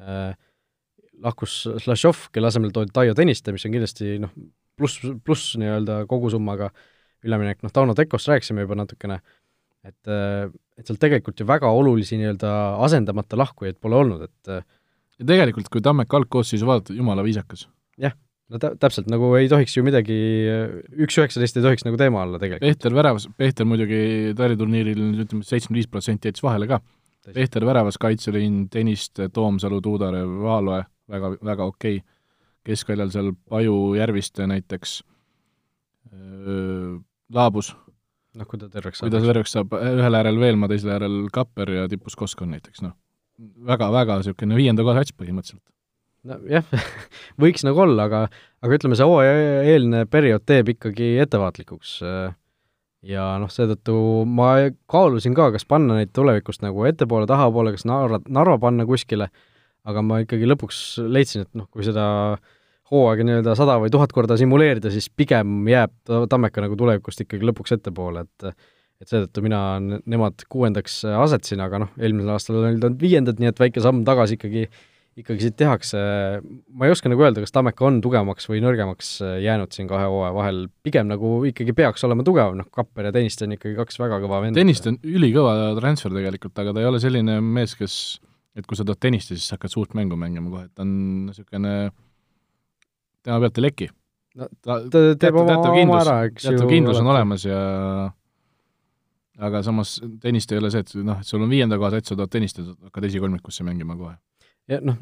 [0.00, 0.32] äh,
[1.24, 4.32] lahkus Slašov, kelle asemel toodi Taio Tõniste, mis on kindlasti noh,
[4.78, 6.70] pluss, pluss nii-öelda kogusummaga
[7.24, 9.20] üleminek, noh, Tauno Tekost rääkisime juba natukene,
[9.84, 12.50] et, et seal tegelikult ju väga olulisi nii-öelda
[12.84, 14.56] asendamata lahkujaid pole olnud, et
[15.20, 17.68] ja tegelikult, kui Tammeka algkoosseisu vaadata, jumala viisakas.
[18.00, 18.14] jah,
[18.52, 20.16] no tä-, täpselt, nagu ei tohiks ju midagi,
[21.06, 22.66] üks üheksateist ei tohiks nagu teema olla tegelikult.
[22.66, 26.80] Peeter väravas, Peeter muidugi taliturniiril nüüd ütleme, seitsekümmend viis protsenti jättis vahele ka.
[27.32, 32.18] Peeter väravas, kaitseliin, Tõniste, Toomsalu, Tuudarev, Vaaloe väga, väga okei okay..
[32.68, 34.98] keskväljal seal Paju, Järviste näiteks,
[37.34, 37.72] Laabus.
[38.34, 39.08] noh, kui ta terveks saab.
[39.08, 42.96] kui ta terveks saab, ühel äärel Veelmaa, teisel äärel Kapper ja tipus Koskon näiteks, noh.
[43.66, 45.64] väga-väga niisugune viienda koha sats põhimõtteliselt.
[46.28, 46.68] Nojah
[47.42, 48.24] võiks nagu olla, aga,
[48.64, 51.98] aga ütleme, see hooajaeelne periood teeb ikkagi ettevaatlikuks
[53.04, 53.96] ja noh, seetõttu
[54.28, 54.54] ma
[54.90, 59.28] kaalusin ka, kas panna neid tulevikust nagu ettepoole, tahapoole, kas Narva, Narva panna kuskile
[59.88, 60.78] aga ma ikkagi lõpuks
[61.12, 62.04] leidsin, et noh, kui seda
[62.92, 65.94] hooaega nii-öelda sada või tuhat korda simuleerida, siis pigem jääb
[66.30, 68.54] Tammeka nagu tulevikust ikkagi lõpuks ettepoole, et
[69.02, 73.58] et seetõttu mina nemad kuuendaks asetasin, aga noh, eelmisel aastal olid nad viiendad, nii et
[73.60, 74.68] väike samm tagasi ikkagi,
[75.20, 76.00] ikkagi siit tehakse,
[76.74, 80.34] ma ei oska nagu öelda, kas Tammeka on tugevamaks või nõrgemaks jäänud siin kahe hooaja
[80.34, 84.18] vahel, pigem nagu ikkagi peaks olema tugevam, noh, Kapper ja Tõniste on ikkagi kaks väga
[84.24, 84.58] kõva venda.
[84.58, 87.98] Tõniste on ülikõva transfer tegelikult, aga ta ei ole selline mees, kes
[88.54, 90.90] et kui sa tood tennist siis hakkad suurt mängu mängima kohe, et ta on
[91.28, 91.74] niisugune,
[93.26, 93.88] tema pealt ei leki.
[94.38, 96.52] no ta, ta teeb oma, oma ära, eks ju.
[96.54, 97.62] teatav kindlus on olemas ja
[99.42, 102.18] aga samas tennist ei ole see, et noh, et sul on viienda koha sats, sa
[102.18, 104.14] tood tennist hakkad esikolmikusse mängima kohe.
[104.70, 104.98] Ja noh,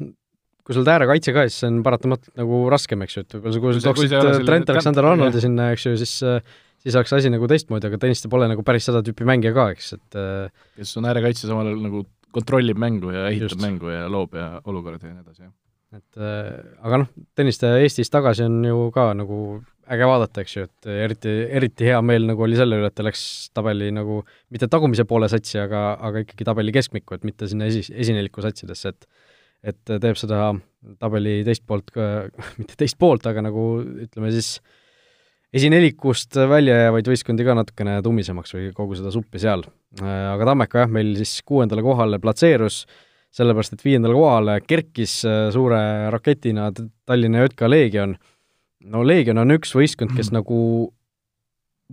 [0.63, 3.79] kui sul äärekaitse ka, siis see on paratamatult nagu raskem, eks ju, et võib-olla kui
[3.79, 6.19] sa tooksid Trent Alexander-Arnoldi sinna, eks ju, siis
[6.83, 9.93] siis oleks asi nagu teistmoodi, aga tenniste pole nagu päris seda tüüpi mängija ka, eks,
[9.97, 10.17] et
[10.79, 13.61] kes on äärekaitse samal ajal nagu kontrollib mängu ja ehitab Just.
[13.63, 15.53] mängu ja loob ja olukordi ja nii edasi, jah.
[15.99, 16.49] et äh,
[16.83, 19.37] aga noh, tenniste Eestis tagasi on ju ka nagu
[19.93, 23.03] äge vaadata, eks ju, et eriti, eriti hea meel nagu oli selle üle, et ta
[23.05, 23.23] läks
[23.55, 24.21] tabeli nagu
[24.53, 28.93] mitte tagumise poole satsi, aga, aga ikkagi tabeli keskmikku, et mitte sinna esi, esineliku satsidesse,
[28.95, 29.07] et
[29.63, 30.51] et teeb seda
[30.99, 31.93] tabeli teist poolt
[32.59, 33.67] mitte teist poolt, aga nagu
[34.05, 34.57] ütleme siis
[35.53, 39.63] esinelikust välja jäävaid võistkondi ka natukene tummisemaks või kogu seda suppi seal.
[40.01, 42.83] aga Tammeka jah, meil siis kuuendale kohale platseerus,
[43.33, 45.19] sellepärast et viiendale kohale kerkis
[45.53, 48.17] suure raketina Tallinna JK Leegion.
[48.89, 50.41] no Leegion on üks võistkond, kes mm.
[50.41, 50.59] nagu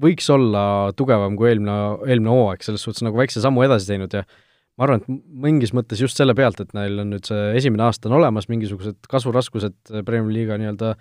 [0.01, 1.77] võiks olla tugevam kui eelmine,
[2.09, 4.25] eelmine hooaeg, selles suhtes nagu väikse sammu edasi teinud ja
[4.81, 8.09] ma arvan, et mingis mõttes just selle pealt, et neil on nüüd see esimene aasta
[8.09, 10.95] on olemas, mingisugused kasvuraskused Premiumi liiga nii-öelda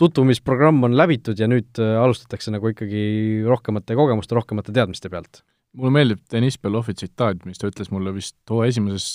[0.00, 3.02] tutvumisprogramm on läbitud ja nüüd äh, alustatakse nagu ikkagi
[3.48, 5.42] rohkemate kogemuste, rohkemate teadmiste pealt.
[5.72, 9.06] mulle meeldib Deniss Belovi tsitaat, mis ta ütles mulle vist too esimeses,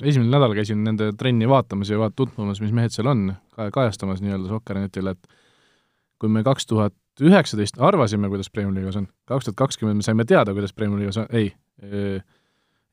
[0.00, 4.22] esimesel nädalal käisin nende trenni vaatamas ja vaat-, tutvumas, mis mehed seal on, ka-, kajastamas
[4.24, 5.36] nii-öelda Sokkernetile, et
[6.16, 10.24] kui me kaks tuhat üheksateist arvasime, kuidas Premiumi liigas on, kaks tuhat kakskümmend me saime
[10.24, 11.50] teada, kuidas Premiumi liigas on, ei,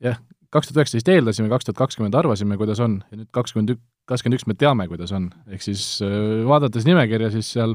[0.04, 0.20] jah,
[0.54, 4.38] kaks tuhat üheksateist eeldasime, kaks tuhat kakskümmend arvasime, kuidas on, ja nüüd kakskümmend ük-, kakskümmend
[4.38, 5.28] üks me teame, kuidas on.
[5.50, 5.84] ehk siis
[6.46, 7.74] vaadates nimekirja, siis seal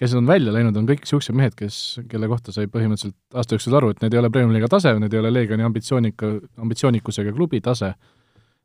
[0.00, 1.76] kes on välja läinud, on kõik niisugused mehed, kes,
[2.10, 5.20] kelle kohta sai põhimõtteliselt aasta jooksul aru, et need ei ole Premiumi-liiga tase, need ei
[5.20, 6.30] ole Leegioni ambitsioonika,
[6.64, 7.92] ambitsioonikusega klubi tase,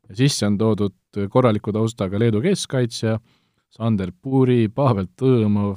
[0.08, 3.18] ja sisse on toodud korraliku taustaga Leedu keskkaitsja,
[3.76, 5.76] Sander Puuri, Pavel Tõõmov,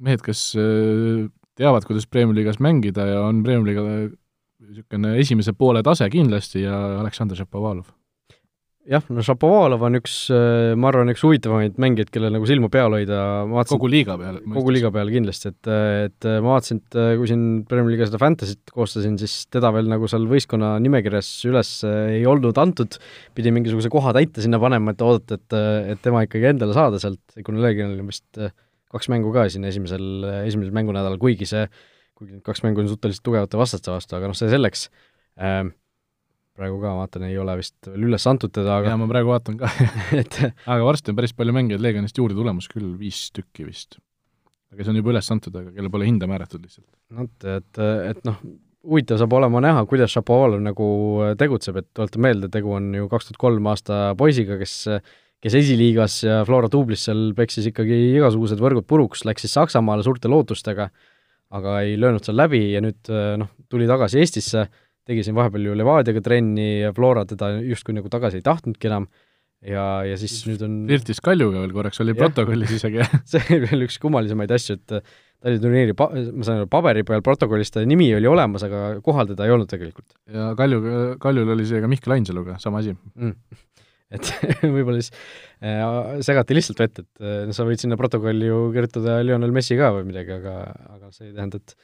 [0.00, 1.28] mehed, kes äh,
[1.60, 3.84] teavad, kuidas Premium-liigas mängida ja on Premium-liiga
[4.60, 7.88] niisugune esimese poole tase kindlasti ja Aleksandr Šapovalov.
[8.90, 12.96] jah, no Šapovalov on üks, äh, ma arvan, üks huvitavamaid mängijaid, kellel nagu silma peal
[12.96, 14.40] hoida, ma vaatasin kogu liiga peal?
[14.56, 15.70] kogu liiga peal kindlasti, et,
[16.08, 20.10] et ma vaatasin, et kui siin Premier League'i seda Fantasy't koostasin, siis teda veel nagu
[20.10, 22.98] seal võistkonna nimekirjas üles ei olnud antud,
[23.36, 25.60] pidi mingisuguse koha täite sinna panema, et oodata, et,
[25.94, 28.44] et tema ikkagi endale saada sealt, kuna Legionil on vist
[28.90, 30.04] kaks mängu ka siin esimesel,
[30.42, 31.68] esimesel mängunädalal, kuigi see,
[32.20, 34.86] kuigi need kaks mängu on suhteliselt tugevate vastaste vastu, aga noh, see selleks
[35.40, 35.72] ähm,,
[36.58, 39.58] praegu ka vaatan, ei ole vist veel üles antud teda, aga jaa, ma praegu vaatan
[39.60, 39.70] ka
[40.22, 44.00] et aga varsti on päris palju mängijaid Leegionist juurde tulemas küll, viis tükki vist.
[44.74, 46.90] aga see on juba üles antud, aga kellel pole hinda määratud lihtsalt.
[47.10, 47.80] no vot, et,
[48.10, 48.42] et noh,
[48.90, 50.86] huvitav saab olema näha, kuidas Šapovalov nagu
[51.40, 54.76] tegutseb, et tuletan meelde, tegu on ju kaks tuhat kolm aasta poisiga, kes
[55.40, 60.28] kes esiliigas ja Flora duublis seal peksis ikkagi igasugused võrgud puruks, läks siis Saksamaale suurte
[60.28, 60.90] lootustega,
[61.56, 63.10] aga ei löönud seal läbi ja nüüd
[63.40, 64.68] noh, tuli tagasi Eestisse,
[65.08, 69.08] tegi siin vahepeal ju Levadiaga trenni ja Flora teda justkui nagu tagasi ei tahtnudki enam.
[69.60, 73.84] Ja, ja siis nüüd on flirtis Kaljuga veel korraks, oli protokollis isegi see oli veel
[73.84, 75.02] üks kummalisemaid asju, et
[75.40, 79.28] Tallinna turniiri pa-, ma saan aru, paberi peal protokollis ta nimi oli olemas, aga kohal
[79.28, 80.06] teda ei olnud tegelikult.
[80.32, 80.80] ja Kalju,
[81.20, 82.96] Kaljul oli see ka Mihkel Ainsaluga, sama asi.
[83.20, 83.36] Mm
[84.14, 84.30] et
[84.74, 85.12] võib-olla siis
[85.62, 89.92] äh, segati lihtsalt vett, et äh, sa võid sinna protokolli ju kirjutada Lionel Messi ka
[89.96, 90.56] või midagi, aga,
[90.96, 91.76] aga see ei tähenda, et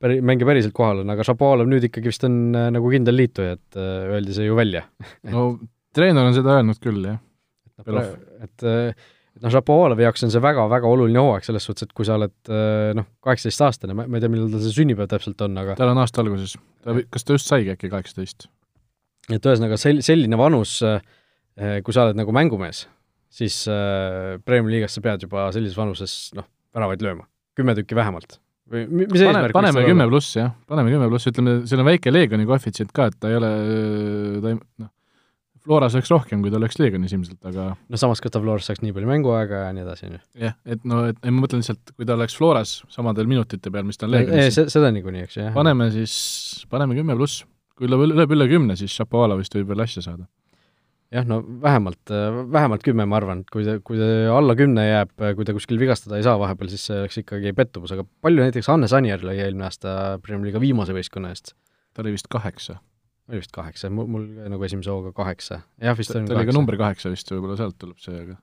[0.00, 3.56] päri-, mängija päriselt kohal on, aga Šapovalov nüüd ikkagi vist on äh, nagu kindel liituja,
[3.58, 4.86] et äh, öeldi see ju välja
[5.34, 5.52] no
[5.96, 7.22] treener on seda öelnud küll, jah.
[7.80, 8.92] et, äh,
[9.36, 12.52] et noh, Šapovalovi jaoks on see väga-väga oluline hooaeg selles suhtes, et kui sa oled
[12.52, 15.94] äh, noh, kaheksateistaastane, ma, ma ei tea, millal tal see sünnipäev täpselt on, aga tal
[15.94, 16.56] on aasta alguses.
[16.84, 18.50] ta, kas ta just saigi äkki kaheksateist?
[19.30, 21.00] et ühesõnaga, sel-, selline vanus äh,
[21.84, 22.84] kui sa oled nagu mängumees,
[23.30, 27.26] siis äh, Premiumi liigas sa pead juba sellises vanuses noh, väravaid lööma,
[27.58, 28.38] kümme tükki vähemalt.
[28.70, 32.12] või mis Pane, eesmärk paneme kümme pluss, jah, paneme kümme pluss, ütleme, seal on väike
[32.14, 33.52] Leegioni koefitsient ka, et ta ei ole,
[34.40, 34.90] ta ei noh,
[35.60, 38.80] Floras oleks rohkem, kui ta oleks Leegionis ilmselt, aga no samas, kas ta Floras saaks
[38.80, 40.20] nii palju mänguaega ja nii edasi, on ju.
[40.46, 44.00] jah, et no, et ma mõtlen lihtsalt, kui ta oleks Floras samadel minutite peal, mis
[44.00, 45.56] ta on Leegionis seda niikuinii, eks ju, jah.
[45.56, 46.14] paneme siis,
[46.72, 47.44] paneme kümme pluss.
[47.80, 50.24] kui lööb, lööb üle kümne, siis Šapovalovist võib veel asja saada
[51.14, 52.12] jah, no vähemalt,
[52.52, 56.20] vähemalt kümme, ma arvan, kui ta, kui ta alla kümne jääb, kui ta kuskil vigastada
[56.20, 59.66] ei saa vahepeal, siis see oleks ikkagi pettumus, aga palju näiteks Hannes Anier lõi eelmine
[59.66, 61.56] aasta Premier League'i viimase võistkonna eest?
[61.94, 62.78] ta oli vist kaheksa.
[63.30, 65.62] oli vist kaheksa, mul, mul nagu esimese hooga kaheksa.
[65.82, 68.38] jah, vist ta, ta oli ka number kaheksa vist, võib-olla sealt tuleb see, aga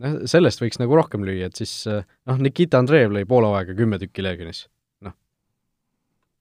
[0.00, 4.00] noh, sellest võiks nagu rohkem lüüa, et siis noh, Nikita Andreev lõi poole hooaega kümme
[4.00, 4.64] tükki Legionis.
[5.04, 5.16] noh,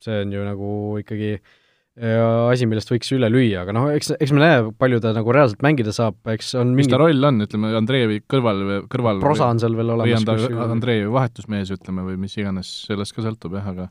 [0.04, 0.72] see on ju nagu
[1.04, 1.54] ikkagi äh,
[1.96, 5.62] asi, millest võiks üle lüüa, aga noh, eks, eks me näe, palju ta nagu reaalselt
[5.64, 9.62] mängida saab, eks on mingi mis ta roll on, ütleme, Andreevi kõrval, kõrval prosa on
[9.64, 10.26] seal veel olemas.
[10.28, 13.88] või on ta Andreevi vahetusmees, ütleme, või mis iganes, sellest ka sõltub jah, aga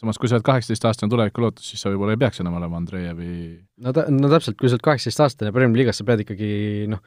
[0.00, 3.34] samas, kui sa oled kaheksateistaastane tulevikulootus, siis sa võib-olla ei peaks enam olema Andreevi
[3.86, 6.50] no ta, no täpselt, kui sa oled kaheksateistaastane Premier League'is, sa pead ikkagi
[6.90, 7.02] noh,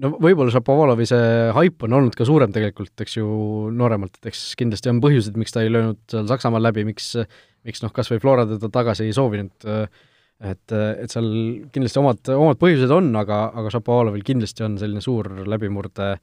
[0.00, 3.28] no võib-olla Šapovalovi see haip on olnud ka suurem tegelikult, eks ju,
[3.76, 7.12] nooremalt, et eks kindlasti on põhjused, miks ta ei löönud seal Saksamaal läbi, miks
[7.66, 9.66] miks noh, kas või Flora teda tagasi ei soovinud,
[10.40, 11.30] et, et seal
[11.72, 16.14] kindlasti omad, omad põhjused on, aga, aga Šapovalovil kindlasti on selline suur läbimurde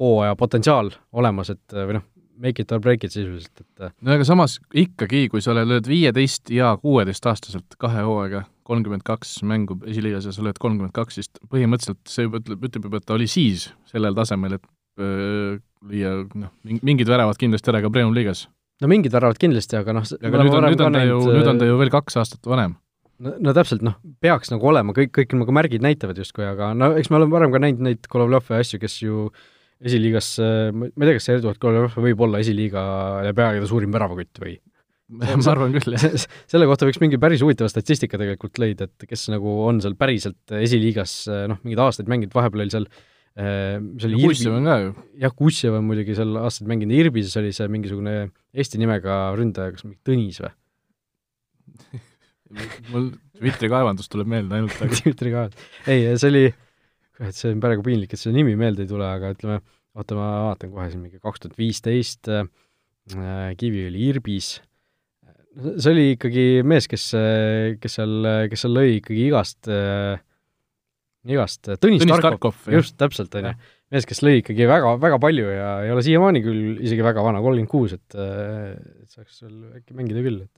[0.00, 2.06] hooaja potentsiaal olemas, et või noh,
[2.38, 6.52] make it or break it sisuliselt, et no aga samas ikkagi, kui sa lööd viieteist
[6.52, 12.02] ja kuueteistaastaselt kahe hooaega, kolmkümmend kaks mängu esiliigas ja sa lööd kolmkümmend kaks, siis põhimõtteliselt
[12.10, 14.68] see ütleb, ütleb juba, et ta oli siis sellel tasemel, et
[15.86, 18.46] lüüa noh, mingid väravad kindlasti ära ka Premium liigas
[18.82, 21.62] no mingid väravad kindlasti, aga noh aga nüüd on, nüüd on ta ju, nüüd on
[21.62, 22.76] ta ju veel kaks aastat vanem.
[23.22, 26.92] no, no täpselt, noh, peaks nagu olema, kõik, kõik nagu märgid näitavad justkui, aga no
[27.00, 29.26] eks me oleme varem ka näinud neid Golovjove asju, kes ju
[29.84, 30.36] esiliigas,
[30.72, 32.86] ma ei tea, kas see Eduard Golovjov võib olla esiliiga
[33.26, 34.56] aegade suurim väravakütt või?
[35.16, 36.22] ma arvan küll, jah.
[36.50, 40.56] selle kohta võiks mingi päris huvitava statistika tegelikult leida, et kes nagu on seal päriselt
[40.58, 41.20] esiliigas
[41.52, 44.92] noh, mingeid aastaid mänginud, vahepeal oli seal Äh, see oli Kussjev on ka ju.
[45.20, 48.14] jah, Kussjev on muidugi seal aastaid mänginud, Irbises oli see mingisugune
[48.56, 50.52] Eesti nimega ründaja, kas mingi Tõnis või?
[52.92, 56.44] Mul Dmitri kaevandus tuleb meelde ainult, aga Dmitri kaevandus, ei, see oli,
[57.18, 59.60] kurat, see on praegu piinlik, et see nimi meelde ei tule, aga ütleme,
[59.96, 62.46] oota, ma vaatan kohe siin mingi kaks tuhat viisteist, äh,
[63.60, 64.54] Kivi oli Irbis,
[65.76, 67.10] see oli ikkagi mees, kes,
[67.82, 70.16] kes seal, kes seal lõi ikkagi igast äh,
[71.32, 73.54] igast, Tõnis, Tõnis Tarkov, Tarkov, just, täpselt, on ju.
[73.94, 77.42] mees, kes lõi ikkagi väga, väga palju ja ei ole siiamaani küll isegi väga vana,
[77.44, 80.52] kolmkümmend kuus, et et saaks veel äkki mängida küll, et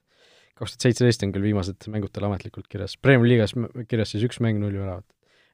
[0.58, 3.54] kaks tuhat seitseteist on küll viimased mängud tal ametlikult kirjas, Premiumi liigas
[3.90, 5.06] kirjas siis üks mäng, null väravat.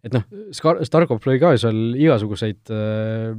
[0.04, 0.24] et noh,
[0.56, 3.32] Skar-, Starkov lõi ka seal igasuguseid äh,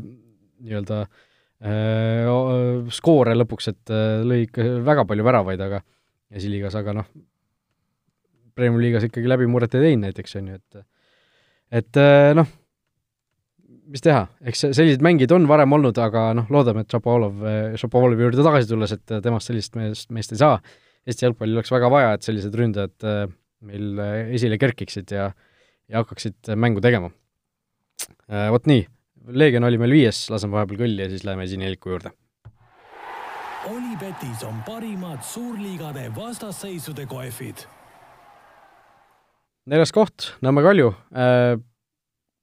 [0.65, 5.81] nii-öelda äh, skoore lõpuks, et äh, lõi ikka väga palju väravaid, aga
[6.35, 7.09] esiliigas, aga noh,
[8.55, 10.85] Premiumi liigas ikkagi läbimurret ei teinud näiteks, on ju, et
[11.73, 12.49] et äh, noh,
[13.91, 17.45] mis teha, eks sellised mängijad on varem olnud, aga noh, loodame, et Šapovalov,
[17.79, 20.57] Šapovalovi juurde tagasi tulles, et temast sellist meest, meest ei saa.
[21.05, 23.21] Eesti jalgpallil oleks väga vaja, et sellised ründajad äh,
[23.65, 25.29] meil äh, esile kerkiksid ja,
[25.89, 27.11] ja hakkaksid mängu tegema.
[28.51, 28.81] Vot nii,
[29.37, 32.11] Leegion oli meil viies, laseme vahepeal kõlli ja siis läheme esineliku juurde.
[33.69, 37.63] Olipetis on parimad suurliigade vastasseisude kohvid
[39.69, 41.55] neljas koht, Nõmme Kalju äh,,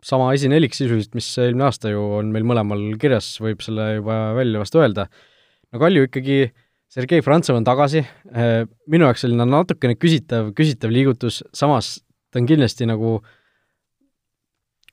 [0.02, 4.62] sama esinelik sisuliselt, mis eelmine aasta ju on meil mõlemal kirjas, võib selle juba välja
[4.62, 5.06] vast öelda.
[5.70, 6.40] no Kalju ikkagi,
[6.92, 12.00] Sergei Frantsev on tagasi äh,, minu jaoks selline natukene küsitav, küsitav liigutus, samas
[12.32, 13.20] ta on kindlasti nagu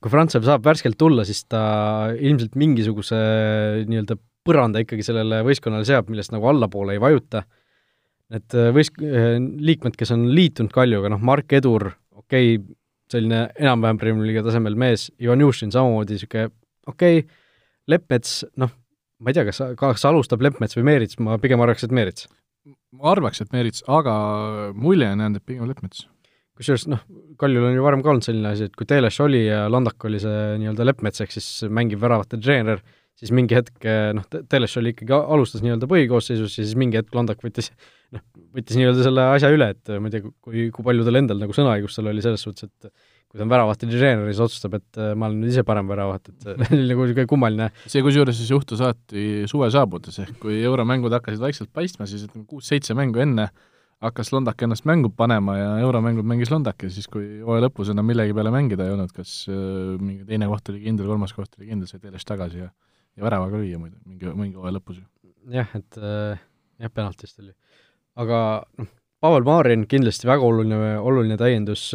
[0.00, 1.62] kui Frantsev saab värskelt tulla, siis ta
[2.14, 3.18] ilmselt mingisuguse
[3.88, 4.16] nii-öelda
[4.46, 7.42] põranda ikkagi sellele võistkonnale seab, millest nagu allapoole ei vajuta.
[8.32, 11.90] Need võis-, liikmed, kes on liitunud Kaljuga, noh, Mark Edur,
[12.30, 12.76] okei okay,,
[13.10, 16.52] selline enam-vähem Premier League'i tasemel mees, Ivanjušin samamoodi niisugune
[16.86, 17.38] okei okay,,
[17.90, 18.70] Leppmets, noh,
[19.18, 22.28] ma ei tea, kas, kas alustab Leppmets või Meerits, ma pigem arvaks, et Meerits.
[22.94, 24.14] ma arvaks, et Meerits, aga
[24.78, 26.06] mulje on jäänud, et pigem Leppmets.
[26.60, 27.02] kusjuures noh,
[27.40, 30.20] Kaljul on ju varem ka olnud selline asi, et kui Teleš oli ja Landak oli
[30.22, 32.84] see nii-öelda Leppmets, ehk siis mängiv väravate treener,
[33.20, 37.42] siis mingi hetk noh, Teleš oli ikkagi, alustas nii-öelda põhikoosseisus ja siis mingi hetk Landak
[37.44, 37.70] võttis
[38.14, 38.24] noh,
[38.56, 41.56] võttis nii-öelda selle asja üle, et ma ei tea, kui, kui palju tal endal nagu
[41.56, 42.92] sõnaõigust seal oli selles suhtes, et
[43.30, 46.56] kui ta on väravate treener, siis otsustab, et ma olen ise parem väravat, et see
[46.74, 47.68] oli nagu niisugune kummaline.
[47.86, 52.48] see kusjuures siis juhtus alati suve saabudes, ehk kui euromängud hakkasid vaikselt paistma, siis ütleme
[52.50, 53.50] kuus-seitse mängu enne
[54.00, 58.08] hakkas Londak ennast mängu panema ja euromängud mängis Londak ja siis, kui hooaja lõpus enam
[58.08, 59.44] millegi peale mängida ei olnud, kas
[60.00, 62.70] mingi teine koht oli kindel, kolmas koht oli kindel, sai teelest tagasi ja
[63.16, 65.06] ja väravaga lüüa muidu, mingi, mingi hooaja lõpus ju.
[65.54, 66.40] jah, et äh,
[66.80, 67.54] jah, penaltist oli
[68.18, 68.40] aga
[68.80, 71.90] noh, Pavel Marin kindlasti väga oluline, oluline täiendus,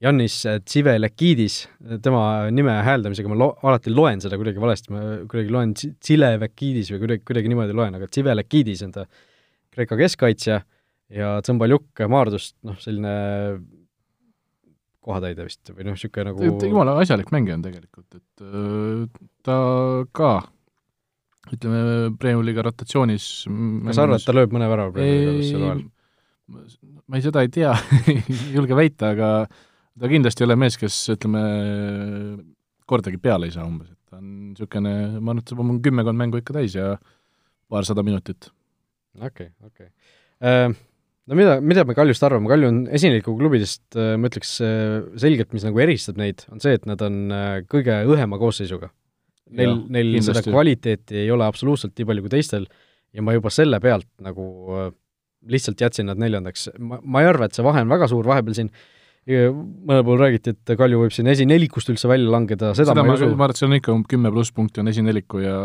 [0.00, 1.62] Jannis Tsivelekidis,
[2.04, 7.02] tema nime hääldamisega ma lo-, alati loen seda kuidagi valesti, ma kuidagi loen Tsilevekidis või
[7.04, 9.06] kuidagi, kuidagi niimoodi loen, aga Tsivelekidis on ta
[9.72, 10.60] Kreeka keskkaitsja
[11.16, 13.14] ja Tsõmbaljuk Maardust, noh, selline
[15.04, 19.56] kohatäide vist või noh, niisugune nagu jumala asjalik mängija on tegelikult, et äh, ta
[20.16, 20.32] ka
[21.50, 21.80] ütleme,
[22.20, 25.82] Premium-liiga rotatsioonis kas sa arvad, et ta lööb mõne värava Premium-liigas seal vahel?
[26.50, 27.72] ma ei, seda ei tea
[28.12, 28.20] ei
[28.56, 31.42] julge väita, aga ta kindlasti ei ole mees, kes ütleme,
[32.90, 36.20] kordagi peale ei saa umbes, et ta on niisugune, ma arvan, et saab oma kümmekond
[36.20, 36.92] mängu ikka täis ja
[37.70, 38.52] paarsada minutit.
[39.16, 40.70] okei okay,, okei okay.
[40.74, 40.89] uh
[41.30, 45.52] no mida, mida me Kaljust arvame, Kalju on esineliku klubidest, äh, ma ütleks äh, selgelt,
[45.56, 47.20] mis nagu eristab neid, on see, et nad on
[47.70, 48.90] kõige õhema koosseisuga
[49.56, 52.66] neil, neil seda kvaliteeti ei ole absoluutselt nii palju kui teistel
[53.14, 54.88] ja ma juba selle pealt nagu äh,
[55.50, 56.68] lihtsalt jätsin nad neljandaks.
[56.78, 58.72] ma, ma ei arva, et see vahe on väga suur, vahepeal siin
[59.30, 63.20] mõnel pool räägiti, et Kalju võib siin esinelikust üldse välja langeda, seda, seda ma ei
[63.20, 63.28] usu.
[63.30, 65.56] ma arvan, et see on ikka kümme pluss punkti on esineliku ja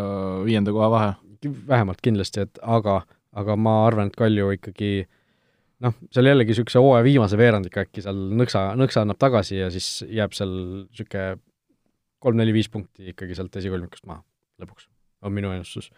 [0.45, 1.13] viienda koha vahe.
[1.67, 3.01] vähemalt kindlasti, et aga,
[3.33, 4.91] aga ma arvan, et Kalju ikkagi
[5.84, 9.89] noh, seal jällegi niisuguse hooaja viimase veerandiga äkki seal nõksa, nõksa annab tagasi ja siis
[10.07, 10.53] jääb seal
[10.86, 11.39] niisugune
[12.26, 14.23] kolm-neli-viis punkti ikkagi sealt esikolmikust maha
[14.61, 14.88] lõpuks,
[15.26, 15.89] on minu ennustus.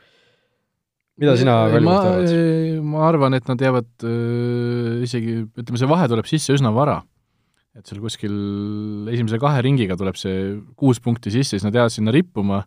[1.22, 2.82] mida sina Kalju kohta arvad?
[2.92, 7.00] ma arvan, et nad jäävad äh, isegi, ütleme, see vahe tuleb sisse üsna vara.
[7.78, 8.34] et seal kuskil
[9.14, 12.64] esimese kahe ringiga tuleb see kuus punkti sisse, siis nad jäävad sinna rippuma,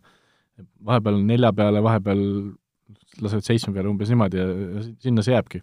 [0.87, 2.21] vahepeal nelja peale, vahepeal
[3.21, 5.61] lasevad seitsme peale umbes niimoodi ja, ja sinna see jääbki.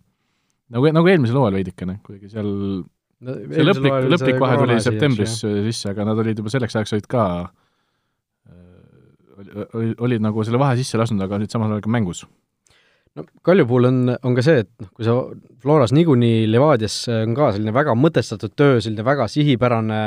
[0.74, 5.62] Nagu, nagu eelmisel hooajal veidikene, kuigi seal no, see lõplik, lõplik vahe tuli septembris jah.
[5.68, 7.24] sisse, aga nad olid juba selleks ajaks olid ka
[9.38, 12.24] olid, olid nagu selle vahe sisse lasknud, aga nüüd samal ajal ka mängus
[13.18, 15.16] no Kalju puhul on, on ka see, et noh, kui sa
[15.62, 20.02] Floras niikuinii Levadias on ka selline väga mõtestatud töö, selline väga sihipärane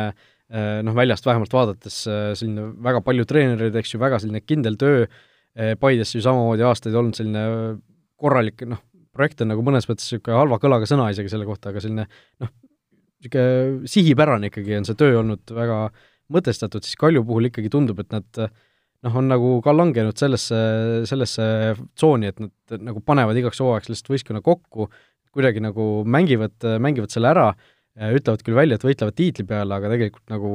[0.85, 5.05] noh, väljast vähemalt vaadates selline väga palju treenereid, eks ju, väga selline kindel töö,
[5.81, 7.41] Paides ju samamoodi aastaid olnud selline
[8.21, 8.79] korralik noh,
[9.15, 12.51] projekt on nagu mõnes mõttes niisugune halva kõlaga sõna isegi selle kohta, aga selline noh,
[13.21, 15.83] niisugune sihipärane ikkagi on see töö olnud väga
[16.31, 20.59] mõtestatud, siis Kalju puhul ikkagi tundub, et nad noh, on nagu ka langenud sellesse,
[21.09, 21.47] sellesse
[21.97, 24.87] tsooni, et nad nagu panevad igaks hooajaks lihtsalt võistkonna kokku,
[25.35, 27.47] kuidagi nagu mängivad, mängivad selle ära,
[28.15, 30.53] ütlevad küll välja, et võitlevad tiitli peale, aga tegelikult nagu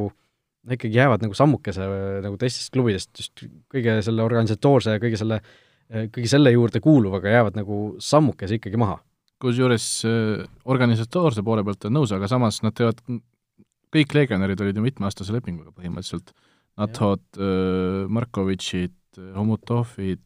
[0.74, 1.84] ikkagi jäävad nagu sammukese
[2.24, 5.38] nagu teistest klubidest just kõige selle organisatoorse ja kõige selle,
[5.86, 8.98] kõige selle juurde kuuluvaga jäävad nagu sammukese ikkagi maha.
[9.42, 13.02] kusjuures äh, organisatoorse poole pealt on nõus, aga samas nad teevad,
[13.92, 16.32] kõik legionärid olid ju mitmeaastase lepinguga põhimõtteliselt
[16.80, 18.96] Nathod, äh, Markovitšid,
[19.36, 20.24] Homutovid,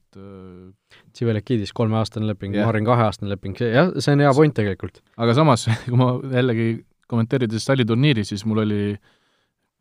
[1.12, 5.02] Tsivelekidis kolmeaastane leping, Marin kaheaastane leping, jah, see on hea point tegelikult.
[5.18, 6.72] aga samas, kui ma jällegi
[7.10, 8.82] kommenteerides taliturniiri, siis mul oli,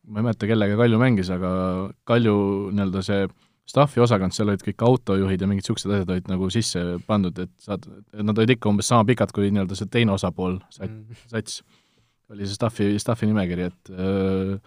[0.10, 1.52] ma ei mäleta, kellega Kalju mängis, aga
[2.10, 2.36] Kalju
[2.74, 3.28] nii-öelda see
[3.70, 7.54] staffi osakond, seal olid kõik autojuhid ja mingid niisugused asjad olid nagu sisse pandud, et
[7.62, 7.86] saad,
[8.18, 11.22] nad olid ikka umbes sama pikad kui nii-öelda see teine osapool, mm.
[11.32, 11.62] sats,
[12.34, 14.58] oli see staffi, staffi nimekiri, et öö,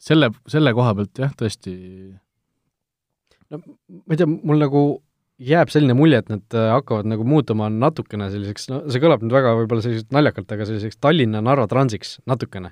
[0.00, 1.74] selle, selle koha pealt jah, tõesti
[3.52, 4.84] no ma ei tea, mul nagu
[5.44, 9.34] jääb selline mulje, et nad äh, hakkavad nagu muutuma natukene selliseks, no see kõlab nüüd
[9.34, 12.70] väga võib-olla selliselt naljakalt, aga selliseks Tallinna-Narva transiks natukene.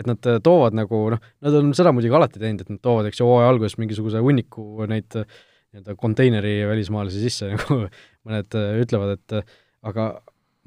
[0.00, 3.08] Et nad äh, toovad nagu noh, nad on seda muidugi alati teinud, et nad toovad,
[3.10, 5.26] eks ju, hooaja alguses mingisuguse hunniku neid äh,
[5.74, 7.84] nii-öelda konteineri välismaalasi sisse, nagu
[8.26, 10.08] mõned ütlevad, et aga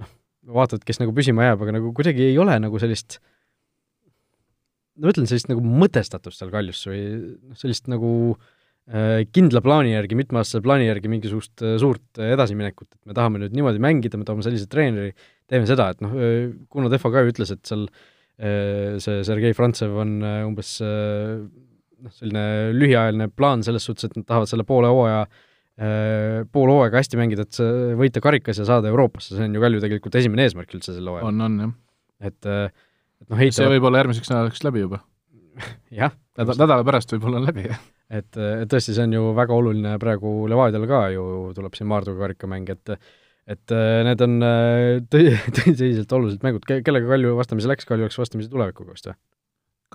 [0.02, 0.14] noh,
[0.60, 3.34] vaatad, kes nagu püsima jääb, aga nagu kuidagi ei ole nagu sellist äh,
[4.98, 10.18] ma ütlen sellist nagu mõtestatust seal kaljus või noh, sellist nagu äh, kindla plaani järgi,
[10.20, 14.28] mitmeaastase plaani järgi mingisugust äh, suurt äh, edasiminekut, et me tahame nüüd niimoodi mängida, me
[14.28, 15.14] toome sellise treeneri,
[15.50, 16.38] teeme seda, et noh, äh,
[16.74, 18.06] Kuno Tehva ka ju ütles, et seal äh,
[18.38, 24.28] see Sergei Frantsev on äh, umbes äh, noh, selline lühiajaline plaan selles suhtes, et nad
[24.30, 27.60] tahavad selle poole hooaja äh, pool hooaega hästi mängida, et
[27.98, 31.30] võita karikas ja saada Euroopasse, see on ju Kalju tegelikult esimene eesmärk üldse sel hooajal.
[31.32, 31.76] on, on jah.
[32.30, 32.66] et äh,
[33.18, 35.02] et noh, heita see võib olla järgmiseks nädalaks läbi juba
[36.04, 36.14] jah.
[36.38, 37.86] nädala pärast võib-olla on läbi, jah.
[38.22, 41.24] et tõesti, see on ju väga oluline praegu Levadial ka ju,
[41.58, 43.00] tuleb siin Maarduga karikamäng, et
[43.48, 48.10] et äh, need on äh, tõi-, tõsiselt olulised mängud, ke-, kellega Kalju vastamisi läks, Kalju
[48.10, 49.18] läks vastamisi tulevikuga vist või?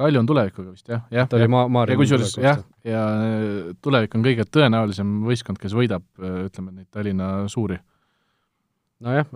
[0.01, 1.29] Kalju on tulevikuga vist jah, jah.
[1.29, 3.05] ta oli ma-, Maarja ja kusjuures jah, ja
[3.85, 7.77] tulevik on kõige tõenäolisem võistkond, kes võidab, ütleme, neid Tallinna suuri
[9.03, 9.27] nojah,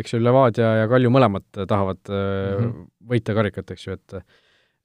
[0.00, 2.88] eks ju, Levadia ja Kalju mõlemad tahavad mm -hmm.
[3.14, 4.18] võita karikat, eks ju, et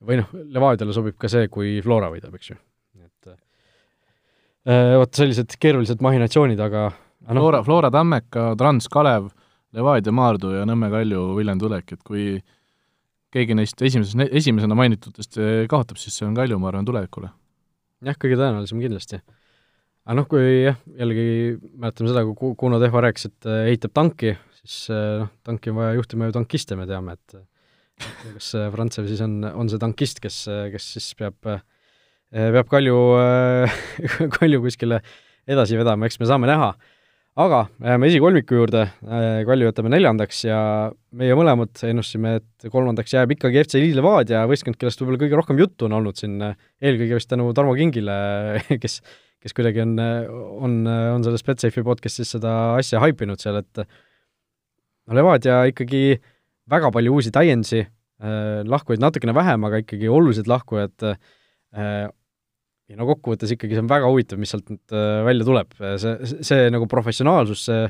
[0.05, 2.57] või noh, Levadiale sobib ka see, kui Flora võidab, eks ju.
[3.03, 3.31] et
[4.69, 6.89] äh, vot sellised keerulised mahinatsioonid, aga
[7.35, 9.31] no, Flora, Flora Tammeka, Trans Kalev,
[9.75, 12.37] Levadia Maardu ja Nõmme Kalju Viljandi Ulek, et kui
[13.33, 15.37] keegi neist esimeses, esimesena mainitutest
[15.69, 17.29] kaotab, siis see on Kalju, ma arvan, tulevikule.
[18.05, 19.19] jah, kõige tõenäolisem kindlasti
[20.09, 21.25] aga noh, kui jah, jällegi
[21.77, 25.77] mäletame seda, kui Kuno Tehva rääkis, et äh, ehitab tanki, siis äh, noh, tanki on
[25.77, 27.35] vaja juhtima ju tankiste, me teame, et
[28.33, 30.39] kas äh, Frantsev siis on, on see tankist, kes,
[30.73, 31.37] kes siis peab,
[32.31, 32.95] peab Kalju,
[34.39, 35.03] Kalju kuskile
[35.49, 36.73] edasi vedama, eks me saame näha.
[37.37, 38.87] Aga jääme esikolmiku juurde,
[39.47, 40.59] Kalju jätame neljandaks ja
[41.15, 45.87] meie mõlemad ennustasime, et kolmandaks jääb ikkagi FC Levadia, võistkond, kellest võib-olla kõige rohkem juttu
[45.87, 46.39] on olnud siin,
[46.81, 48.19] eelkõige vist tänu Tarmo Kingile,
[48.83, 49.01] kes
[49.39, 49.95] kes kuidagi on,
[50.59, 53.83] on, on selles Betsafe'i podcast'is seda asja haipinud seal, et
[55.07, 56.19] no Levadia ikkagi
[56.69, 61.07] väga palju uusi täiendusi äh,, lahkujaid natukene vähem, aga ikkagi olulised lahkujad
[62.89, 66.15] ja no kokkuvõttes ikkagi see on väga huvitav, mis sealt nüüd äh, välja tuleb, see,
[66.31, 67.83] see, see nagu professionaalsus, see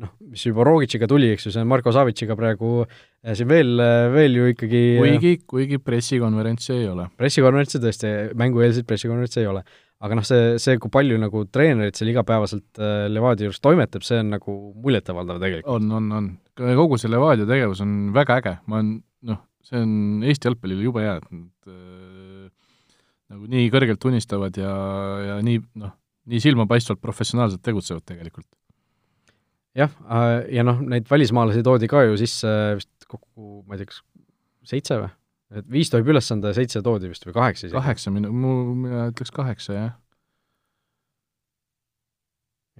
[0.00, 3.74] noh, mis juba Rogitšiga tuli, eks ju, see on Marko Savitšiga praegu äh, siin veel,
[3.84, 7.10] äh, veel ju ikkagi kuigi, kuigi pressikonverentsi ei ole.
[7.20, 9.64] pressikonverentsi tõesti, mängueelseid pressikonverentsi ei ole
[10.00, 12.80] aga noh, see, see, kui palju nagu treenerid seal igapäevaselt
[13.12, 15.74] Levadia juures toimetab, see on nagu muljetavaldav tegelikult.
[15.76, 16.30] on, on, on.
[16.80, 18.94] kogu see Levadia tegevus on väga äge, ma olen,
[19.28, 21.70] noh, see on Eesti jalgpallile jube hea, et nad
[23.30, 24.72] nagu nii kõrgelt unistavad ja,
[25.26, 25.94] ja nii, noh,
[26.30, 28.48] nii silmapaistvalt professionaalselt tegutsevad tegelikult.
[29.78, 32.50] jah, äh, ja noh, neid välismaalasi toodi ka ju sisse
[32.80, 34.02] vist kokku, ma ei tea, kas
[34.66, 35.10] seitse või?
[35.60, 37.78] et viis tohib üles anda ja seitse toodi vist või kaheksa isegi?
[37.78, 38.54] kaheksa minu, mu,
[38.84, 39.92] mina ütleks kaheksa, jah.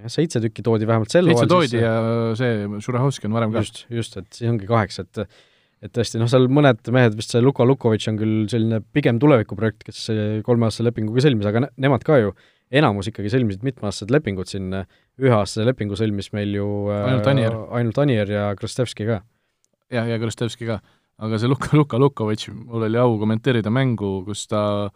[0.02, 1.94] jah, seitse tükki toodi vähemalt sel seitse toodi ja
[2.38, 3.62] see Šurahovski on varem ka.
[3.64, 5.24] just, just, et siis ongi kaheksa, et
[5.80, 9.84] et tõesti, noh, seal mõned mehed, vist see Luka Lukovitš on küll selline pigem tulevikuprojekt,
[9.88, 10.06] kes
[10.46, 12.34] kolmeaastase lepinguga sõlmis, aga ne nemad ka ju,
[12.80, 14.70] enamus ikkagi sõlmisid mitmeaastased lepingud siin,
[15.20, 19.20] üheaastase lepingu sõlmis meil ju ainult Anier, ainult Anier ja Krastevski ka.
[19.90, 20.80] jah, ja Krastevski ka.
[21.20, 24.90] aga see Luka, Luka Lukovitš, mul oli au kommenteerida mängu, kus ta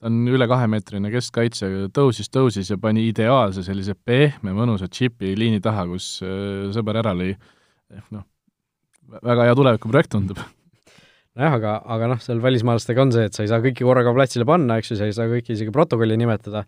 [0.00, 5.60] ta on üle kahemeetrine keskkaitse, tõusis, tõusis ja pani ideaalse sellise pehme mõnusa džipi liini
[5.60, 7.34] taha, kus äh, sõber ära lõi.
[8.14, 8.24] noh,
[9.18, 10.40] väga hea tulevikuprojekt tundub.
[11.38, 14.46] nojah, aga, aga noh, seal välismaalastega on see, et sa ei saa kõiki korraga platsile
[14.48, 16.64] panna, eks ju, sa ei saa kõiki isegi protokolli nimetada,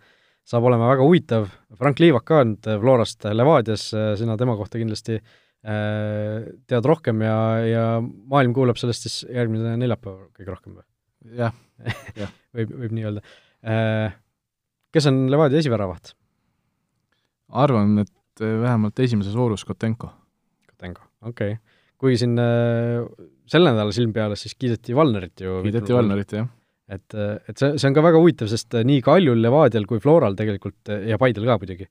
[0.48, 3.88] saab olema väga huvitav, Frank Liivak ka on Florast Levadias,
[4.18, 7.36] sina tema kohta kindlasti äh, tead rohkem ja,
[7.66, 10.86] ja maailm kuuleb sellest siis järgmine neljapäev kõige rohkem või?
[11.38, 11.54] jah,
[12.22, 13.22] jah võib, võib nii öelda.
[13.62, 14.16] Äh,
[14.94, 16.14] kes on Levadia esiväravat?
[17.52, 20.10] arvan, et äh, vähemalt esimeses voorus Kotenko.
[20.70, 21.71] Kotenko, okei okay.
[22.02, 23.04] Kuigi siin äh,
[23.50, 25.60] selle nädala silm peale siis kiideti Valnerit ju.
[25.66, 26.48] kiideti Valnerit, jah.
[26.90, 30.90] et, et see, see on ka väga huvitav, sest nii Kaljul, Levadial kui Floral tegelikult
[31.08, 31.86] ja Paidel ka muidugi,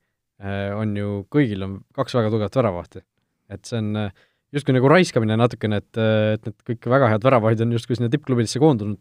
[0.77, 3.03] on ju, kõigil on kaks väga tugevat väravahti.
[3.51, 4.09] et see on
[4.55, 8.59] justkui nagu raiskamine natukene, et, et need kõik väga head väravahid on justkui sinna tippklubidesse
[8.63, 8.99] koondunud,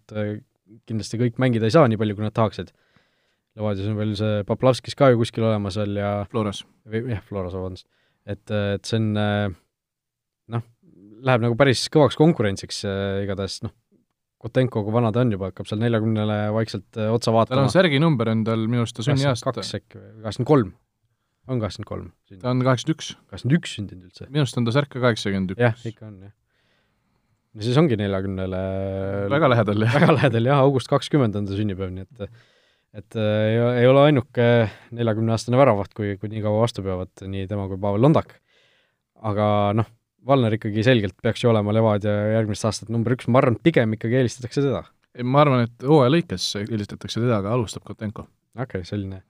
[0.86, 2.70] kindlasti kõik mängida ei saa nii palju, kui nad tahaksid.
[3.58, 6.62] Levadias on veel see Poplavskis ka ju kuskil olemas veel ja Floras.
[6.86, 7.88] jah, Floras, vabandust.
[8.26, 9.08] et, et see on
[10.54, 10.66] noh,
[11.26, 13.76] läheb nagu päris kõvaks konkurentsiks äh, igatahes, noh,
[14.40, 17.58] Kotenko, kui vana ta on juba, hakkab seal neljakümnele vaikselt äh, otsa vaatama.
[17.58, 19.52] tal on särgi number on tal minu arust ta sünniaasta.
[19.52, 20.70] kaks äkki või kaheksakümmend kolm?
[21.50, 22.12] on kaheksakümmend kolm?
[22.40, 23.10] ta on kaheksakümmend üks.
[23.28, 24.28] kaheksakümmend üks sündinud üldse?
[24.30, 25.60] minu arust on ta särk ka kaheksakümmend üks.
[25.60, 26.36] jah, ikka on, jah
[27.52, 28.62] no siis ongi neljakümnele
[29.32, 29.94] väga lähedal, jah.
[29.98, 32.32] väga lähedal jah, august kakskümmend on ta sünnipäev, nii et
[33.00, 34.44] et äh, ei, ei ole ainuke
[34.96, 38.34] neljakümneaastane väravaht, kui, kui nii kaua vastu peavad, nii tema kui Pavel Londak.
[39.20, 39.46] aga
[39.76, 39.86] noh,
[40.26, 44.20] Valner ikkagi selgelt peaks ju olema Levadia järgmist aastat number üks, ma arvan, pigem ikkagi
[44.20, 44.84] eelistatakse teda.
[45.24, 48.26] ma arvan, et hooaja lõikes eelistatakse teda, aga alustab Kotenko.
[48.56, 49.22] okei okay,, selline,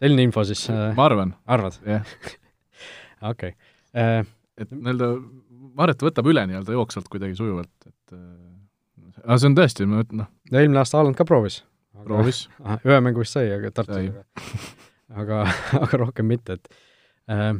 [0.00, 1.34] selline info siis äh, ma arvan.
[1.46, 1.78] arvad?
[1.88, 2.16] jah.
[3.32, 3.54] okei.
[3.96, 4.20] Äh,
[4.60, 9.38] et nii-öelda ma arvan, et ta võtab üle nii-öelda jooksvalt kuidagi sujuvalt, et äh, aga
[9.40, 10.32] see on tõesti, ma ütlen, noh.
[10.52, 11.62] no eelmine aasta Haaland ka proovis.
[12.04, 12.46] proovis.
[12.88, 14.26] ühe mängu vist sai, aga Tartus, aga
[15.12, 15.44] aga,
[15.84, 16.68] aga rohkem mitte, et
[17.30, 17.52] äh,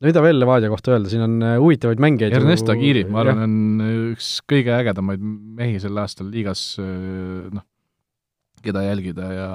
[0.00, 3.42] no mida veel Levadia kohta öelda, siin on äh, huvitavaid mängijaid Ernest Agiri, ma arvan,
[3.46, 5.24] on üks kõige ägedamaid
[5.60, 7.64] mehi sel aastal liigas, äh, noh,
[8.64, 9.48] keda jälgida ja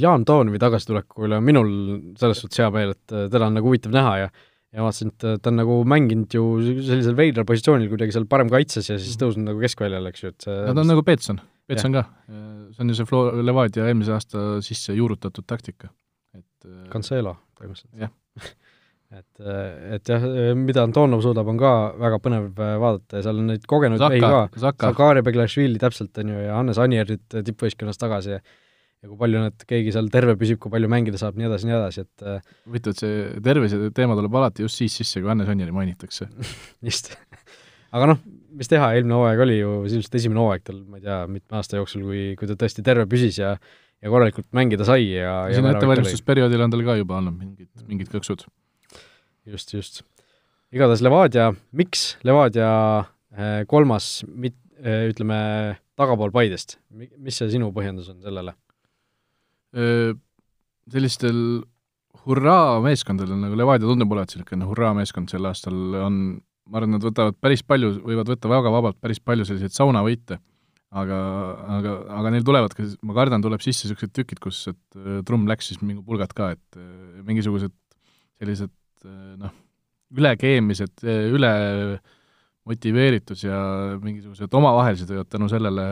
[0.00, 1.70] Jaan Toonovi tagasituleku üle on minul
[2.18, 4.30] selles suhtes hea meel, et teda on nagu huvitav näha ja
[4.70, 8.86] ja vaatasin, et ta on nagu mänginud ju sellisel veidral positsioonil kuidagi seal parem kaitses
[8.86, 11.96] ja siis tõusnud nagu keskväljale, eks ju, et see no ta on nagu Peetson, Peetson
[11.96, 12.04] ka.
[12.28, 15.90] see on ju see Flo-, Levadia eelmise aasta sisse juurutatud taktika,
[16.38, 17.96] et äh, Cancelo põhimõtteliselt.
[17.98, 18.14] jah
[19.10, 19.44] et,
[19.96, 20.24] et jah,
[20.58, 24.48] mida Antonov suudab, on ka väga põnev vaadata ja seal on neid kogenud mehi ka,
[24.62, 28.42] Zakari Beglašvili täpselt, on ju, ja Hannes Anier nüüd tippvõistkonnas tagasi ja
[29.00, 31.76] ja kui palju nad, keegi seal terve püsib, kui palju mängida saab, nii edasi, nii
[31.76, 35.48] edasi, et äh, huvitav, et see tervise teema tuleb alati just siis sisse, kui Hannes
[35.48, 36.28] Onneri mainitakse.
[36.86, 37.14] Just.
[37.96, 38.20] Aga noh,
[38.60, 41.80] mis teha, eelmine hooaeg oli ju sisuliselt esimene hooaeg tal, ma ei tea, mitme aasta
[41.80, 43.56] jooksul, kui, kui ta tõesti terve püsis ja
[44.00, 48.46] ja korralikult mängida sai ja siin ettevalmistusperioodil on tal ka juba olnud mingid, mingid kõksud.
[49.48, 50.02] Just, just.
[50.74, 52.70] igatahes Levadia, miks Levadia
[53.00, 55.40] äh, kolmas mit-, äh, ütleme,
[55.98, 58.56] tagapool Paidest, mis see sinu põhjendus on sellele?
[60.90, 61.36] sellistel
[62.26, 65.76] hurraa meeskondadel, nagu Levadia tundub olevat niisugune hurraa meeskond sel aastal,
[66.08, 66.16] on,
[66.66, 70.40] ma arvan, nad võtavad päris palju, võivad võtta väga vabalt päris palju selliseid saunavõite,
[70.90, 71.20] aga,
[71.76, 75.70] aga, aga neil tulevad ka, ma kardan, tuleb sisse niisugused tükid, kus et trumm läks
[75.70, 76.82] siis mingi pulgad ka, et
[77.26, 77.74] mingisugused
[78.40, 78.74] sellised
[79.08, 79.52] noh,
[80.16, 81.52] ülekeemised, üle
[82.70, 83.56] motiveeritus ja
[84.02, 85.84] mingisugused omavahelised võivad tänu sellele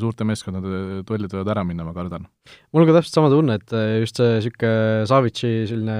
[0.00, 2.26] suurte meeskondade duellid võivad ära minna, ma kardan.
[2.74, 5.98] mul on ka täpselt sama tunne, et just see niisugune Savitši selline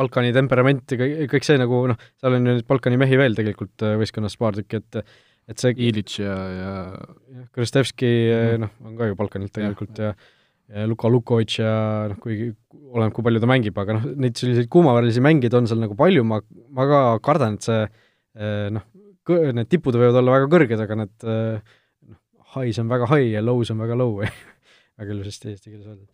[0.00, 0.98] Balkani temperament ja
[1.30, 4.82] kõik, see nagu noh, seal on ju neid Balkani mehi veel tegelikult võistkonnas paar tükki,
[4.82, 5.04] et
[5.50, 6.74] et see Ilitš ja, ja
[7.54, 8.60] Kristevski mm.
[8.62, 10.39] noh, on ka ju Balkanilt tegelikult ja, ja
[10.86, 11.72] Luka Lukovitš ja
[12.12, 12.52] noh, kuigi
[12.90, 16.22] oleneb, kui palju ta mängib, aga noh, neid selliseid kuumavärvilisi mängijaid on seal nagu palju,
[16.26, 16.38] ma,
[16.76, 17.80] ma ka kardan, et see
[18.76, 18.86] noh,
[19.56, 22.20] need tipud võivad olla väga kõrged, aga need noh,
[22.54, 24.22] highs on väga high ja lows on väga low
[25.00, 26.06] väga ilusasti eesti keeles öeldud.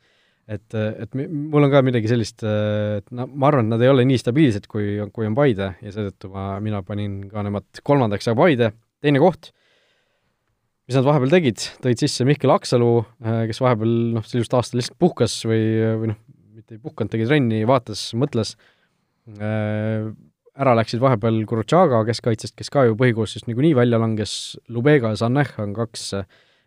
[0.57, 4.07] et, et mul on ka midagi sellist, et no ma arvan, et nad ei ole
[4.09, 8.41] nii stabiilsed, kui, kui on Paide ja seetõttu ma, mina panin ka nemad kolmandaks, aga
[8.41, 8.73] Paide,
[9.05, 9.53] teine koht,
[10.87, 12.91] mis nad vahepeal tegid, tõid sisse Mihkel Aksalu,
[13.51, 15.61] kes vahepeal noh, sel just aastal lihtsalt puhkas või,
[16.03, 16.21] või noh,
[16.55, 18.55] mitte ei puhkanud, tegi trenni, vaatas, mõtles,
[20.57, 25.51] ära läksid vahepeal Kurutšaga keskkaitsest, kes ka ju põhikoosseisust niikuinii välja langes, Lubega ja Saneh
[25.63, 26.13] on kaks,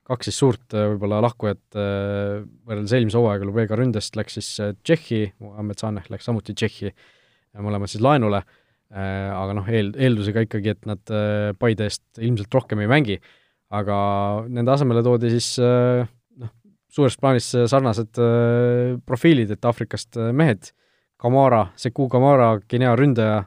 [0.10, 4.52] kaks siis suurt võib-olla lahkujat võrreldes eelmise hooaega, Lubega ründest läks siis
[4.84, 6.92] Tšehhi, Muhamed Saneh läks samuti Tšehhi,
[7.64, 8.44] mõlemad siis laenule,
[8.92, 11.18] aga noh, eel, eeldusega ikkagi, et nad
[11.62, 13.22] Paide eest ilmselt rohkem ei mängi,
[13.70, 13.98] aga
[14.50, 16.52] nende asemele toodi siis noh,
[16.90, 18.18] suures plaanis sarnased
[19.06, 20.72] profiilid, et Aafrikast mehed,
[21.20, 23.44] Kamara, Seku Kamara, Guinea ründaja,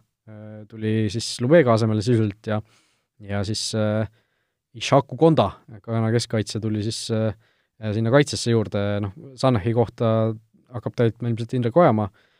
[0.70, 2.61] tuli siis Lubega asemele sisuliselt ja
[3.29, 4.09] ja siis äh,
[4.75, 5.51] Ishaku Konda,
[5.83, 7.35] Ghana keskkaitse tuli siis äh,
[7.93, 10.33] sinna kaitsesse juurde, noh, Sanehi kohta
[10.73, 12.09] hakkab täitma ilmselt Indrek Ojamaa.
[12.09, 12.32] äh,,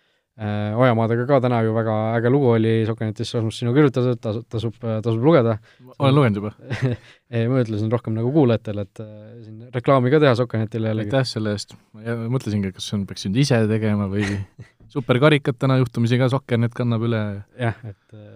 [0.43, 5.23] Ojamaadega ka täna ju väga äge lugu oli Sokanetis, Rasmus sinu kirjutatud, tasub, tasub, tasub
[5.23, 5.59] lugeda.
[5.99, 6.53] olen lugenud juba
[7.35, 9.11] ei, ma ütlesin rohkem nagu kuulajatele, et äh,
[9.45, 11.13] siin reklaami ka teha Sokanetile jällegi.
[11.13, 14.25] aitäh selle eest, ma mõtlesingi, kas on, peaks nüüd ise tegema või
[14.95, 17.23] superkarikat täna juhtumisi ka Sokkernet kannab üle.
[17.61, 18.33] jah, et äh,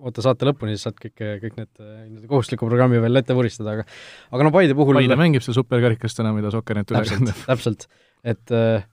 [0.00, 3.84] oota saate lõpuni, siis saad kõik, kõik need nii-öelda kohustusliku programmi veel ette vuristada, aga
[4.30, 7.44] aga no Paide puhul Paide mängib seal superkarikas täna, mida Sokkernet üle kannab.
[7.50, 7.86] täpselt,
[8.24, 8.86] et äh,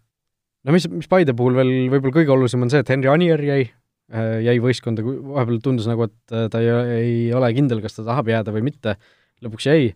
[0.67, 3.61] no mis, mis Paide puhul veel võib-olla kõige olulisem on see, et Henri Anier jäi,
[4.43, 8.55] jäi võistkonda, vahepeal tundus nagu, et ta ei, ei ole kindel, kas ta tahab jääda
[8.55, 8.97] või mitte,
[9.43, 9.89] lõpuks jäi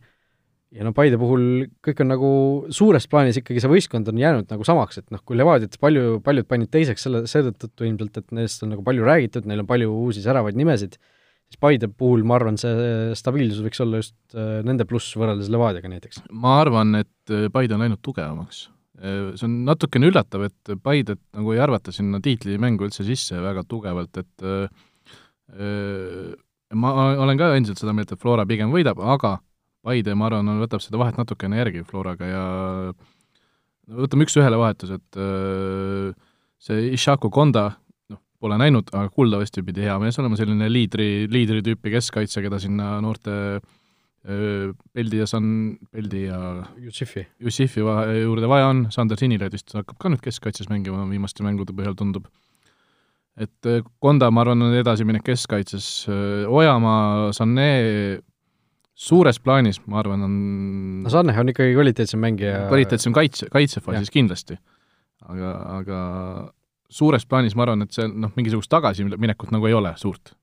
[0.72, 2.32] ja no Paide puhul kõik on nagu
[2.74, 6.48] suures plaanis ikkagi see võistkond on jäänud nagu samaks, et noh, kui Levadiat palju, paljud
[6.50, 10.24] panid teiseks selle, seetõttu ilmselt, et nendest on nagu palju räägitud, neil on palju uusi
[10.24, 10.96] säravaid nimesid,
[11.52, 15.92] siis Paide puhul ma arvan, see stabiilsus võiks olla just äh, nende pluss võrreldes Levadiaga
[15.92, 16.24] näiteks.
[16.32, 18.70] ma arvan, et äh, Paide on läinud tugevamaks.
[19.02, 23.64] Äh, see on natukene üllatav, et Paidet nagu ei arvata sinna tiitlimängu üldse sisse väga
[23.70, 24.68] tugevalt, et öö,
[26.78, 29.40] ma olen ka endiselt seda meelt, et Flora pigem võidab, aga
[29.82, 32.44] Paide, ma arvan, võtab seda vahet natukene järgi Floraga ja
[33.90, 36.12] võtame üks-ühele vahetus, et äh,
[36.62, 37.72] see Ishaku Konda,
[38.14, 42.62] noh, pole näinud, aga kuuldavasti pidi hea mees olema, selline liidri, liidri tüüpi keskkaitse, keda
[42.62, 43.81] sinna noorte äh,
[44.22, 46.40] Peldi ja San-, Peldi ja
[46.78, 51.74] Jussifi, Jussifi juurde vaja on, Sander Sinilaid vist hakkab ka nüüd keskkaitses mängima, viimaste mängude
[51.74, 52.28] põhjal tundub.
[53.42, 55.88] et äh, Konda, ma arvan, on edasiminek keskkaitses,
[56.52, 57.72] Ojamaa, Sané
[59.02, 60.36] suures plaanis, ma arvan, on
[61.06, 62.68] no Sanne on ikkagi kvaliteetsem mängija.
[62.70, 64.60] kvaliteetsem kaitse, kaitsefaasis kindlasti.
[65.26, 66.00] aga, aga
[66.92, 70.36] suures plaanis ma arvan, et see noh, mingisugust tagasiminekut nagu ei ole suurt.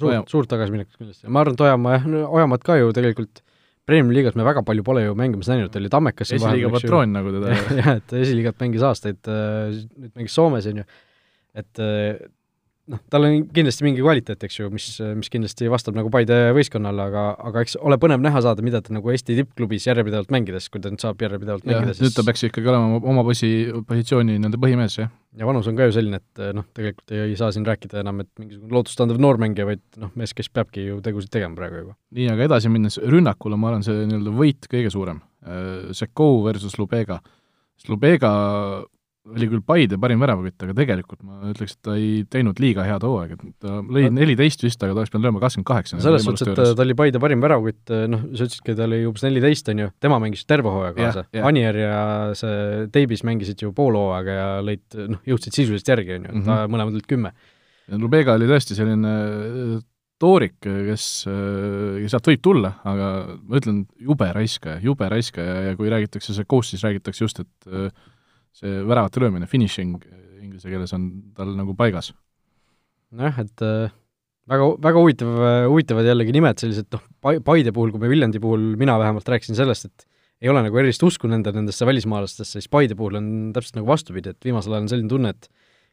[0.00, 3.42] Suurt, suurt tagasiminekut kindlasti, ma arvan, et Ojamaa Ojamaad ka ju tegelikult
[3.82, 7.56] Premiumi liigas me väga palju pole ju mängimas näinud, oli Tammekas esiliiga patroon nagu teda
[7.80, 10.86] jah, et esiliigat mängis aastaid, äh, nüüd mängis Soomes, on ju,
[11.58, 12.22] et äh,
[12.90, 14.86] noh, tal on kindlasti mingi kvaliteet, eks ju, mis,
[15.18, 18.94] mis kindlasti vastab nagu Paide võistkonnale, aga, aga eks ole põnev näha saada, mida ta
[18.96, 22.26] nagu Eesti tippklubis järjepidevalt mängides, kui ta nüüd saab järjepidevalt ja, mängida, siis nüüd ta
[22.26, 25.12] peaks ikkagi olema oma posi-, positsiooni nii-öelda põhimees, jah.
[25.38, 28.24] ja vanus on ka ju selline, et noh, tegelikult ei, ei saa siin rääkida enam,
[28.24, 31.94] et mingisugune lootustandev noormängija, vaid noh, mees, kes peabki ju tegusid tegema praegu juba.
[32.18, 35.22] nii, aga edasi minnes rünnakule, ma arvan, see nii-öelda võit kõige suurem.
[35.98, 37.16] Sekou versus Lubega.
[37.90, 38.30] Lubega
[39.30, 43.04] oli küll Paide parim väravakütt, aga tegelikult ma ütleks, et ta ei teinud liiga head
[43.06, 46.00] hooaega, et ta lõi neliteist vist, aga ta oleks pidanud lööma kakskümmend kaheksa.
[46.02, 49.70] selles suhtes, et ta oli Paide parim väravakütt, noh, sa ütlesidki, ta oli umbes neliteist,
[49.70, 51.24] on ju, tema mängis terve hooaja kaasa.
[51.46, 52.02] Anier ja
[52.38, 56.42] see Teibis mängisid ju pool hooaega ja lõid, noh, jõudsid sisuliselt järgi, on ju, ta
[56.42, 56.74] mm -hmm.
[56.74, 57.34] mõlemad olid kümme.
[58.02, 59.80] Lubega oli tõesti selline äh,
[60.22, 63.08] toorik, kes, äh, sealt võib tulla, aga
[63.38, 67.70] ma ütlen, jube raiskaja, jube raiskaja ja kui räägitakse see koos, siis räägitakse just, et
[67.70, 67.90] äh,
[68.56, 69.96] see väravate löömine, finishing
[70.42, 72.12] inglise keeles on tal nagu paigas.
[73.12, 73.92] nojah, et äh,
[74.50, 75.34] väga, väga huvitav,
[75.70, 79.90] huvitavad jällegi nimed, sellised noh, Paide puhul, kui me Viljandi puhul, mina vähemalt rääkisin sellest,
[79.90, 80.06] et
[80.42, 84.32] ei ole nagu erilist usku nende, nendesse välismaalastesse, siis Paide puhul on täpselt nagu vastupidi,
[84.34, 85.48] et viimasel ajal on selline tunne, et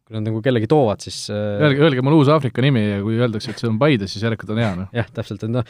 [0.10, 3.20] kui nad nagu kellegi toovad, siis äh, öelge, öelge mulle uus Aafrika nimi ja kui
[3.22, 4.88] öeldakse, et see on Paide, siis järelikult on hea, noh.
[4.96, 5.68] jah, täpselt, et noh,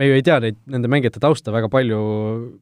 [0.00, 2.00] me ju ei tea neid, nende mängijate tausta väga palju,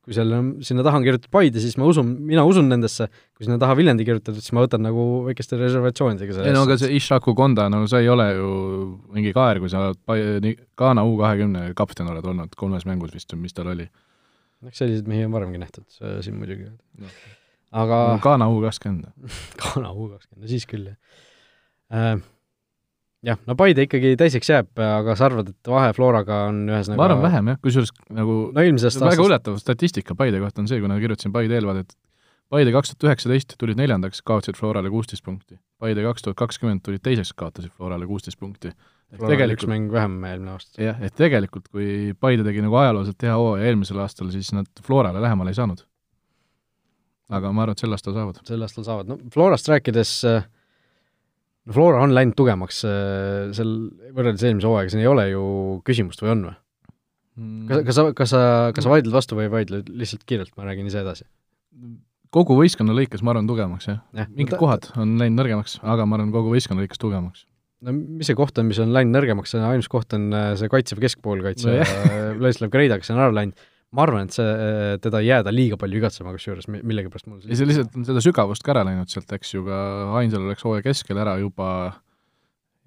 [0.05, 3.57] kui selle, sinna taha on kirjutatud Paide, siis ma usun, mina usun nendesse, kui sinna
[3.63, 7.33] taha Viljandi kirjutatud, siis ma võtan nagu väikeste reservatsioonidega selle ei no aga see Ishaku
[7.39, 8.53] Konda, no see ei ole ju
[9.17, 13.73] mingi kaer, kui sa Ghana U kahekümne kapten oled olnud kolmes mängus vist, mis tal
[13.73, 13.89] oli.
[14.69, 16.69] eks selliseid mehi on varemgi nähtud siin muidugi.
[17.01, 17.09] No
[17.73, 19.09] aga Ghana U kakskümmend
[19.63, 20.99] Ghana U kakskümmend, no siis küll, jah
[21.93, 22.27] äh,.
[23.27, 27.07] Jah, no Paide ikkagi teiseks jääb, aga sa arvad, et vahe Floraga on ühesõnaga ma
[27.09, 31.01] arvan vähem jah, kusjuures nagu no eelmisest väga üllatav statistika Paide kohta on see, kuna
[31.03, 31.97] kirjutasin Paide eelvaadet,
[32.49, 35.59] Paide kaks tuhat üheksateist tulid neljandaks, kaotasid Florale kuusteist punkti.
[35.83, 38.71] Paide kaks tuhat kakskümmend tulid teiseks, kaotasid Florale kuusteist punkti.
[39.19, 40.79] tegelikult üks mäng vähem eelmine aasta.
[40.81, 45.21] jah, et tegelikult kui Paide tegi nagu ajalooliselt hea hooaja eelmisel aastal, siis nad Florale
[45.27, 45.83] lähemale ei saanud
[47.29, 48.41] aga ma arvan, et sel aastal saavad.
[48.49, 50.47] sel aastal saavad, no Florast rääkides äh,
[51.69, 53.75] no Flora on läinud tugevamaks seal
[54.17, 55.45] võrreldes eelmise hooaega, siin ei ole ju
[55.87, 56.57] küsimust või on või?
[57.69, 58.43] kas, kas sa, kas sa,
[58.75, 61.29] kas sa vaidled vastu või ei vaidle, lihtsalt kiirelt, ma räägin ise edasi.
[62.35, 64.27] kogu võistkonna lõikes ma arvan tugevamaks, jah ja..
[64.33, 64.61] mingid ta...
[64.61, 67.47] kohad on läinud nõrgemaks, aga ma arvan kogu võistkonna lõikes tugevamaks.
[67.87, 71.77] no mis see koht on, mis on läinud nõrgemaks, ainus koht on see kaitsev keskpoolkaitse
[71.77, 71.89] no,
[72.41, 74.49] Vladislav Greida, kes on ära läinud ma arvan, et see,
[75.05, 78.65] teda ei jääda liiga palju igatsema, kusjuures millegipärast mul ei, see lihtsalt on seda sügavust
[78.65, 79.79] ka ära läinud sealt, eks ju, ka
[80.21, 81.71] Ainsalu läks hooaja keskel ära juba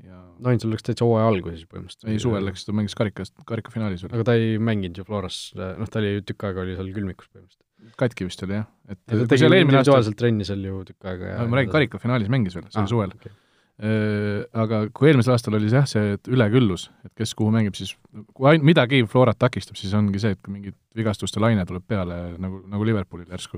[0.06, 2.08] ja no Ainsalu läks täitsa hooaja alguses põhimõtteliselt.
[2.12, 4.14] ei, suvel läks, ta mängis karikas, karikafinaalis veel.
[4.18, 7.96] aga ta ei mänginud ju Floras, noh, ta oli tükk aega oli seal külmikus põhimõtteliselt.
[7.98, 10.20] katki vist oli jah, et ja ta tegi individuaalselt aasta...
[10.22, 12.94] trenni seal ju tükk aega ja no, ma räägin, karikafinaalis mängis veel, see oli ah,
[12.94, 13.40] suvel okay
[13.82, 17.96] aga kui eelmisel aastal oli jah, see et üleküllus, et kes kuhu mängib, siis
[18.38, 22.20] kui ain-, midagi Florat takistab, siis ongi see, et kui mingit vigastuste laine tuleb peale,
[22.42, 23.58] nagu, nagu Liverpoolil järsku.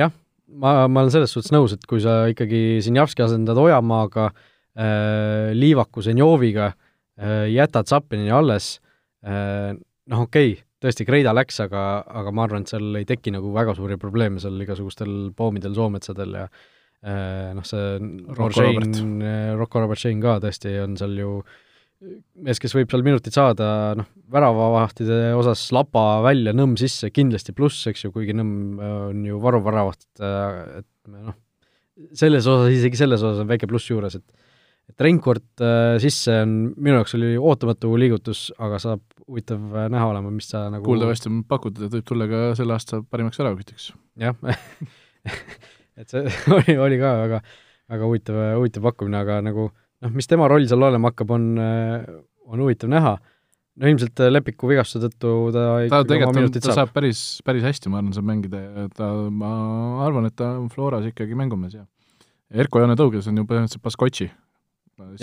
[0.00, 0.14] jah,
[0.48, 6.08] ma, ma olen selles suhtes nõus, et kui sa ikkagi Sinjavski asendad Ojamaaga äh,, Liivaku
[6.08, 8.78] Zenjoviga äh,, jätad Zappini alles
[9.20, 13.36] äh,, noh, okei okay,, tõesti, Kreida läks, aga, aga ma arvan, et seal ei teki
[13.36, 17.98] nagu väga suuri probleeme seal igasugustel Poomidel, Soometsadel ja Äh, noh, see
[18.30, 21.32] Rocco Robert, äh, Rocco Robert Shane ka tõesti on seal ju
[22.42, 23.66] mees, kes võib seal minutit saada,
[23.98, 29.38] noh, väravavahtide osas lapa välja, Nõmm sisse, kindlasti pluss, eks ju, kuigi Nõmm on ju
[29.42, 31.36] varuväravaht, et noh,
[32.18, 34.48] selles osas, isegi selles osas on väike pluss juures, et
[34.90, 40.32] et Reinkord äh, sisse on, minu jaoks oli ootamatu liigutus, aga saab huvitav näha olema,
[40.34, 43.92] mis ta nagu kuuldavasti on pakutud, et võib tulla ka selle aasta parimaks väravakütiks.
[44.20, 44.34] jah
[46.00, 46.24] et see
[46.56, 47.42] oli, oli ka väga,
[47.92, 51.46] väga huvitav, huvitav pakkumine, aga nagu noh, mis tema roll seal olema hakkab, on,
[52.48, 53.16] on huvitav näha.
[53.80, 58.12] no ilmselt Lepiku vigastuse tõttu ta ta tegelikult, ta saab päris, päris hästi, ma arvan,
[58.16, 59.54] saab mängida ja ta, ma
[60.06, 61.88] arvan, et ta on Floras ikkagi mängumees, jah.
[62.52, 64.28] Erko Jaane Tõuges on ju põhimõtteliselt Baskotši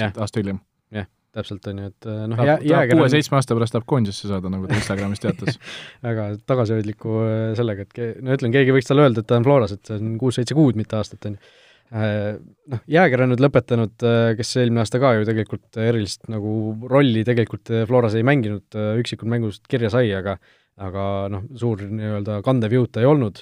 [0.09, 0.57] aasta hiljem.
[0.95, 1.05] jah
[1.35, 4.69] täpselt, on ju, et äh, noh, jää-, jääger kuue-seitsme aasta pärast tahab koondisesse saada, nagu
[4.69, 5.59] ta Instagramis teatas.
[6.07, 9.47] Väga tagasihoidliku äh, sellega, et ke-, no ütlen, keegi võiks talle öelda, et ta on
[9.47, 11.51] Floras, et see on kuus-seitse kuud, mitte aastat, on ju.
[11.89, 12.37] Äh,
[12.69, 14.07] noh, Jääger on nüüd lõpetanud,
[14.37, 16.51] kes eelmine aasta ka ju tegelikult erilist nagu
[16.89, 20.37] rolli tegelikult Floras ei mänginud, üksikud mängud kirja sai, aga
[20.79, 23.41] aga noh, suur nii-öelda kandev jõud ta ei olnud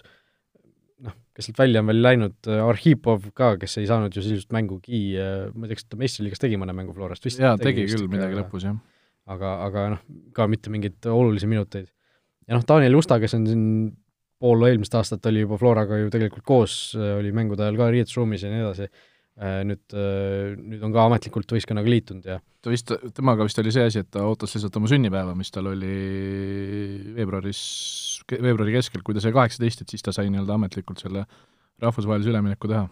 [1.37, 5.01] kes sealt välja on veel läinud, äh, Arhipov ka, kes ei saanud ju sisuliselt mängugi,
[5.21, 7.41] äh, ma ei tea, kas ta meistriliigas tegi mõne mängu Florast vist?
[7.43, 8.79] jaa, tegi, tegi küll midagi lõpus, jah.
[9.29, 10.01] aga, aga noh,
[10.33, 11.91] ka mitte mingeid olulisi minuteid.
[12.49, 13.67] ja noh, Daniel Justa, kes on siin
[14.41, 18.45] pool eelmist aastat oli juba Floraga ju tegelikult koos, äh, oli mängude ajal ka riietusruumis
[18.45, 18.89] ja nii edasi,
[19.37, 19.93] nüüd,
[20.57, 24.09] nüüd on ka ametlikult võistkonnaga liitunud ja ta vist, temaga vist oli see asi, et
[24.09, 25.91] ta ootas lihtsalt oma sünnipäeva, mis tal oli
[27.13, 27.61] veebruaris
[28.31, 31.25] veebruari keskel, kui ta sai kaheksateist, et siis ta sai nii-öelda ametlikult selle
[31.81, 32.87] rahvusvahelise ülemineku teha.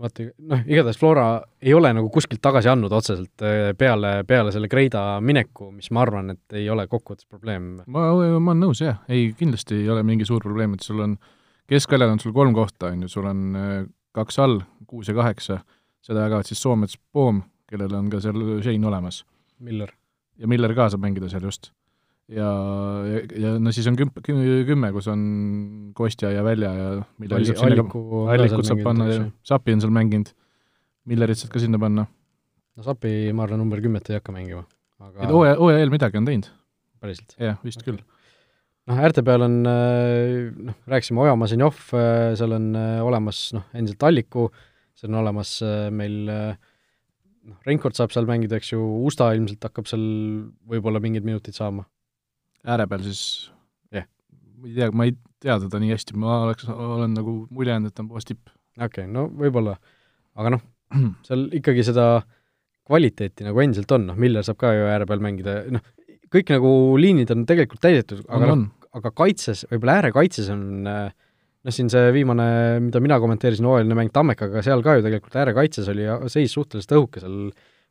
[0.00, 1.26] vaata, noh, igatahes Flora
[1.62, 6.02] ei ole nagu kuskilt tagasi andnud otseselt eh, peale, peale selle Kreida mineku, mis ma
[6.02, 7.76] arvan, et ei ole kokkuvõttes probleem.
[7.86, 11.14] ma, ma olen nõus, jah, ei, kindlasti ei ole mingi suur probleem, et sul on,
[11.70, 13.78] keskväljal on sul kolm kohta, on ju, sul on eh,
[14.14, 14.60] kaks all,
[14.90, 15.60] kuus ja kaheksa,
[16.04, 19.24] seda jagavad siis Soomets, Poom, kellel on ka seal Shane olemas.
[19.62, 19.94] Miller.
[20.38, 21.70] ja Miller ka saab mängida seal just
[22.32, 22.48] ja,
[23.04, 25.20] ja, ja no siis on küm-, kümme, kus on
[25.96, 26.88] Kostja ja Välja ja
[27.20, 28.02] Milleri saab sinna ka,
[28.34, 30.32] Allikut saab panna ja Sapi on seal mänginud,
[31.10, 32.06] Millerit saad ka sinna panna.
[32.08, 34.64] no Sapi, ma arvan, number kümmet ei hakka mängima,
[35.02, 36.50] aga et hooaja, hooaja eel midagi on teinud.
[37.04, 37.36] päriselt?
[37.40, 37.92] jah, vist okay.
[37.92, 38.02] küll.
[38.88, 42.70] noh, äärte peal on noh, rääkisime Ojamaa, Zenjov, seal on
[43.04, 44.48] olemas noh, endiselt Alliku,
[44.96, 45.58] seal on olemas
[45.92, 50.06] meil noh, Reinkord saab seal mängida, eks ju, Usta ilmselt hakkab seal
[50.64, 51.84] võib-olla mingeid minuteid saama
[52.64, 53.22] ääre peal, siis
[53.94, 54.04] jah.
[54.04, 54.08] Yeah.,
[54.60, 57.92] ma ei tea, ma ei tea teda nii hästi, ma oleks, olen nagu mulje jäänud,
[57.92, 58.48] et ta on puhas tipp.
[58.78, 59.76] okei okay,, no võib-olla,
[60.40, 60.64] aga noh,
[61.26, 62.06] seal ikkagi seda
[62.84, 65.84] kvaliteeti nagu endiselt on, noh, Miller saab ka ju ääre peal mängida, noh,
[66.34, 71.88] kõik nagu liinid on tegelikult täidetud, aga noh, aga kaitses, võib-olla äärekaitses on noh, siin
[71.92, 72.46] see viimane,
[72.84, 77.22] mida mina kommenteerisin, hooajaline mäng Tammekaga, seal ka ju tegelikult äärekaitses oli seis suhteliselt õhuke
[77.24, 77.38] seal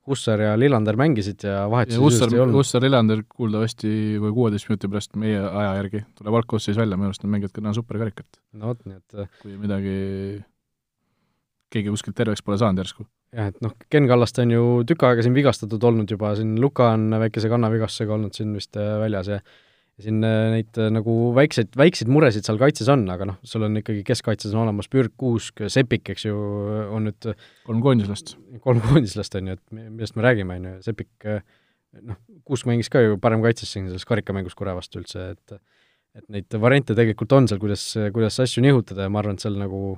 [0.08, 5.40] Hussar ja Lillander mängisid ja vahetusi Hussar, Hussar, Lillander kuuldavasti või kuueteist minuti pärast meie
[5.40, 8.42] aja järgi tuleb algkoosseis välja, minu arust nad mängivad ka täna superkarikat.
[8.60, 9.98] no vot, nii et äh, kui midagi,
[11.72, 13.08] keegi kuskilt terveks pole saanud järsku.
[13.32, 16.92] jah, et noh, Ken Kallaste on ju tükk aega siin vigastatud olnud juba, siin Luka
[16.98, 19.46] on väikese kannavigastusega olnud siin vist äh, väljas ja ja
[20.02, 23.78] siin äh, neid äh, nagu väikseid, väikseid muresid seal kaitses on, aga noh, sul on
[23.82, 26.38] ikkagi keskkaitses on olemas Pürk, Kuusk, Sepik, eks ju,
[26.94, 27.30] on nüüd
[27.68, 28.36] kolm koondislast.
[28.64, 31.30] kolm koondislast, on ju, et millest me räägime, on ju, Sepik
[32.02, 32.18] noh,
[32.48, 35.60] Kuusk mängis ka ju parem kaitses siin selles karikamängus Kure vastu üldse, et
[36.14, 39.56] et neid variante tegelikult on seal, kuidas, kuidas asju nihutada ja ma arvan, et seal
[39.58, 39.96] nagu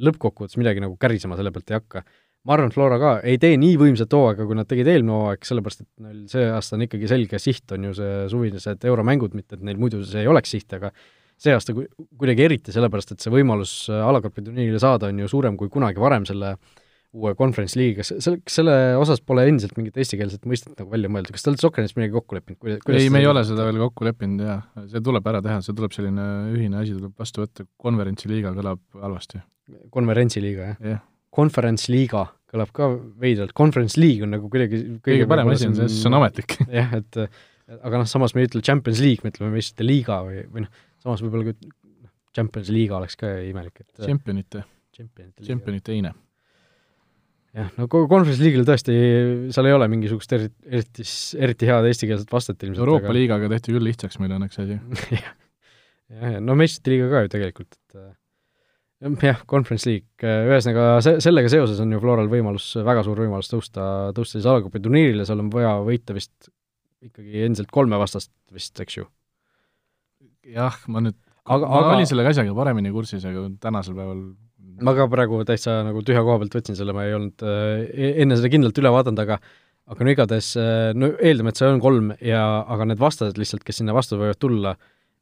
[0.00, 2.04] lõppkokkuvõttes midagi nagu kärisema selle pealt ei hakka.
[2.48, 5.84] Ma arvan, Flora ka ei tee nii võimsat hooaega, kui nad tegid eelmine hooaeg, sellepärast
[5.84, 9.64] et neil see aasta on ikkagi selge siht, on ju see suvilised euromängud, mitte et
[9.68, 10.90] neil muidu see ei oleks siht, aga
[11.38, 11.86] see aasta ku-,
[12.18, 16.24] kuidagi eriti, sellepärast et see võimalus alagrupi turniirile saada on ju suurem kui kunagi varem
[16.28, 16.56] selle
[17.18, 21.44] uue conference liigiga, selle, selle osas pole endiselt mingit eestikeelset mõistet nagu välja mõeldud, kas
[21.44, 24.58] te olete Soccernet's midagi kokku leppinud, ei, me ei ole seda veel kokku leppinud jaa,
[24.92, 29.40] see tuleb ära teha, see tuleb selline ühine asi tuleb vastu võtta, konverentsiliiga kõlab halvasti.
[29.94, 31.06] konverentsiliiga, jah yeah.?
[31.38, 32.88] Conference liiga kõlab ka
[33.20, 36.56] veidralt, Conference League on nagu kuidagi kõige parem asi on see, sest see on ametlik.
[36.78, 37.18] jah, et
[37.76, 40.86] aga noh, samas me ei ütle Champions League, me ütleme meistrite liiga või, või noh,
[41.02, 44.64] samas võib-olla ka noh, Champions liiga oleks ka imelik, et tšempionite,
[45.42, 46.14] tšempionite heine.
[47.58, 48.96] jah, no Conference League'il tõesti,
[49.54, 51.08] seal ei ole mingisugust eriti, eriti,
[51.48, 52.84] eriti head eestikeelset vastet ilmselt.
[52.86, 53.18] Euroopa aga...
[53.18, 54.78] liigaga tehti küll lihtsaks meile õnneks asi
[55.18, 55.34] jah,
[56.16, 58.00] jah, no meistrite liiga ka ju tegelikult, et
[58.98, 63.84] jah, Conference League, ühesõnaga se-, sellega seoses on ju Floral võimalus, väga suur võimalus tõusta,
[64.16, 66.50] tõusta siis alagrupi turniirile, seal on vaja võita vist
[67.04, 69.06] ikkagi endiselt kolme vastast vist, eks ju?
[70.48, 71.94] jah, ma nüüd, aga, ma aga...
[71.94, 74.22] olin selle asjaga paremini kursis, aga tänasel päeval
[74.82, 78.38] ma ka praegu täitsa nagu tühja koha pealt võtsin selle, ma ei olnud äh, enne
[78.38, 79.38] seda kindlalt üle vaadanud, aga
[79.88, 83.64] aga no igatahes, äh, no eeldame, et see on kolm ja aga need vastased lihtsalt,
[83.66, 84.74] kes sinna vastu võivad tulla,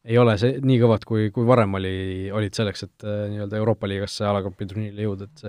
[0.07, 1.97] ei ole see nii kõvad, kui, kui varem oli,
[2.35, 5.45] olid selleks, et äh, nii-öelda Euroopa liigasse alagrupi turniirile jõuda, et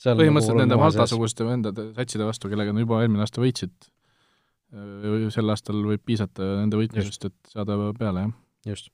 [0.00, 3.74] see põhimõtteliselt nagu nende Malta-suguste vendade satside vastu, kellega nad juba eelmine aasta võitsid,
[4.74, 8.34] äh, sel aastal võib piisata nende võitlusest, et saada peale, jah.
[8.74, 8.90] just.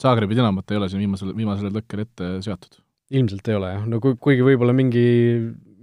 [0.00, 2.80] Zagrebi Dinamot ei ole siin viimasel, viimasel hetkel ette seatud?
[3.12, 5.02] ilmselt ei ole jah, no kui, kuigi võib-olla mingi,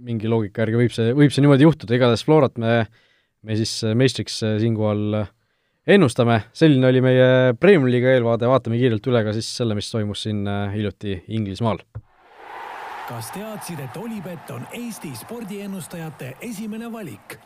[0.02, 2.80] mingi loogika järgi võib see, võib see niimoodi juhtuda, igatahes Florat me,
[3.46, 5.30] me siis meistriks siinkohal äh,
[5.86, 7.26] ennustame, selline oli meie
[7.60, 11.80] Premiumi liiga eelvaade, vaatame kiirelt üle ka siis selle, mis toimus siin äh, hiljuti Inglismaal.
[13.10, 17.38] kas teadsid, et Olipet on Eesti spordiennustajate esimene valik?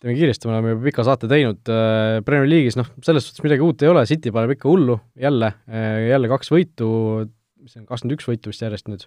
[0.00, 3.64] teeme kiiresti, me oleme juba pika saate teinud, äh, Premier League'is noh, selles suhtes midagi
[3.64, 6.90] uut ei ole, City paneb ikka hullu, jälle, äh, jälle kaks võitu,
[7.60, 9.06] mis see on, kakskümmend üks võitu vist järjest nüüd,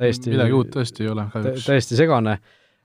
[0.00, 1.66] täiesti midagi uut tõesti ei ole kahjuks.
[1.66, 2.38] täiesti segane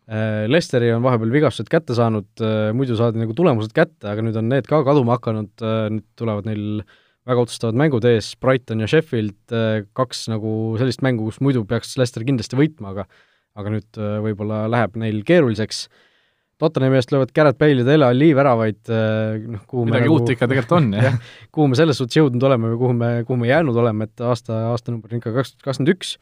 [0.05, 4.51] Lesteri on vahepeal vigastused kätte saanud, äh, muidu saadi nagu tulemused kätte, aga nüüd on
[4.51, 6.83] need ka kaduma hakanud, äh, nüüd tulevad neil
[7.25, 9.49] väga otsustavad mängud ees, Brighton ja Sheffield,
[9.97, 13.07] kaks nagu sellist mängu, kus muidu peaks Lester kindlasti võitma, aga
[13.55, 15.85] aga nüüd võib-olla läheb neil keeruliseks.
[16.61, 20.45] Tottenhami eest löövad Garrett Bale ja Dele Alli väravaid, noh, kuhu midagi nagu, uut ikka
[20.51, 21.13] tegelikult on, jah ja,.
[21.55, 24.59] kuhu me selles suhtes jõudnud oleme või kuhu me, kuhu me jäänud oleme, et aasta,
[24.75, 26.13] aastanumber on ikka kaks tuhat kakskümmend üks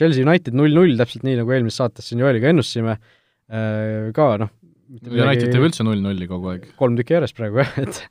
[0.00, 2.96] Chelsea United null-null, täpselt nii, nagu eelmises saates siin Joeliga ennustasime,
[3.52, 4.52] äh, ka noh
[4.90, 6.66] United teeb üldse null-nulli kogu aeg.
[6.80, 8.02] kolm tükki järjest praegu jah, et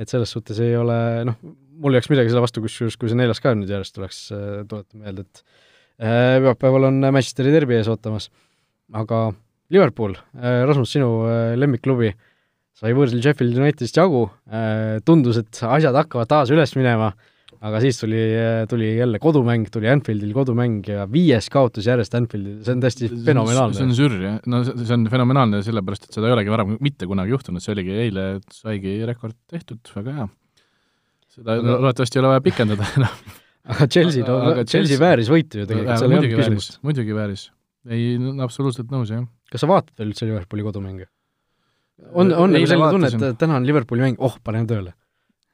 [0.00, 0.96] et selles suhtes ei ole
[1.28, 1.36] noh,
[1.80, 4.62] mul ei oleks midagi selle vastu, kusjuures kui see neljas ka nüüd järjest tuleks, äh,
[4.70, 5.42] tuletan meelde, et
[6.00, 8.30] äh, pühapäeval on Manchesteri derbi ees ootamas.
[8.96, 9.30] aga
[9.70, 11.08] Liverpool, Rasmus, sinu
[11.54, 12.08] lemmikklubi,
[12.74, 14.24] sai võõrsil Sheffield Unitedist jagu,
[15.06, 17.12] tundus, et asjad hakkavad taas üles minema
[17.60, 18.20] aga siis tuli,
[18.70, 23.76] tuli jälle kodumäng, tuli Anfieldil kodumäng ja viies kaotus järjest Anfieldil, see on täiesti fenomenaalne.
[23.76, 27.08] see on sürr, jah, no see on fenomenaalne sellepärast, et seda ei olegi varem mitte
[27.10, 30.26] kunagi juhtunud, see oligi eile, saigi rekord tehtud, väga hea.
[31.36, 33.20] seda no, loodetavasti ei ole vaja pikendada enam
[33.68, 36.80] aga Chelsea, no aga Chelsea, Chelsea vääris võitu ju tegelikult, seal ei olnud küsimust.
[36.86, 37.44] muidugi vääris,
[37.92, 39.26] ei no,, absoluutselt nõus, jah.
[39.52, 41.10] kas sa vaatad üldse Liverpooli kodumänge?
[42.14, 44.96] on, on nagu selline tunne, et täna on Liverpooli mäng, oh, panen tööle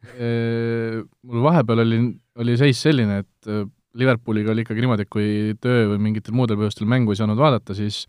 [0.04, 1.98] mul vahepeal oli,
[2.42, 3.64] oli seis selline, et äh,
[3.96, 5.28] Liverpooliga oli ikkagi niimoodi, et kui
[5.62, 8.02] töö või mingitel muudel põhjustel mängu ei saanud vaadata, siis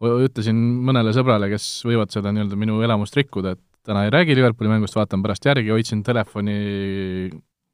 [0.00, 4.70] ütlesin mõnele sõbrale, kes võivad seda nii-öelda minu elamust rikkuda, et täna ei räägi Liverpooli
[4.70, 6.56] mängust, vaatan pärast järgi, hoidsin telefoni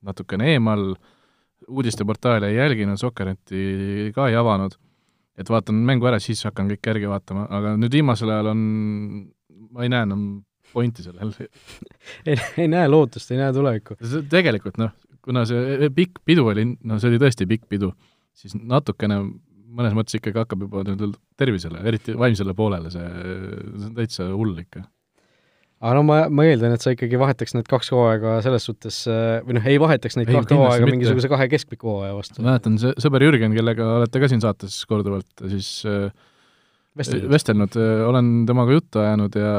[0.04, 0.94] natukene eemal,
[1.68, 4.74] uudisteportaale ei jälginud, Soccerneti ka ei avanud,
[5.38, 8.66] et vaatan mängu ära, siis hakkan kõike järgi vaatama, aga nüüd viimasel ajal on,
[9.70, 10.26] ma ei näe enam
[10.74, 11.32] pointi sellel
[12.28, 13.98] ei, ei näe lootust, ei näe tulevikku.
[14.32, 14.94] tegelikult noh,
[15.24, 17.92] kuna see pikk pidu oli, no see oli tõesti pikk pidu,
[18.36, 19.22] siis natukene
[19.74, 24.54] mõnes mõttes ikkagi hakkab juba nii-öelda tervisele, eriti vaimsele poolele see, see on täitsa hull
[24.62, 24.84] ikka.
[25.84, 29.00] aga no ma, ma eeldan, et sa ikkagi vahetaks need kaks hooaega selles suhtes,
[29.46, 32.44] või noh, ei vahetaks neid ei, kahte hooaega mingisuguse kahe keskpika hooaja vastu.
[32.44, 36.08] mäletan, see sõber Jürgen, kellega olete ka siin saates korduvalt siis äh,
[36.98, 39.54] vestelnud, vestelnud, olen temaga juttu ajanud ja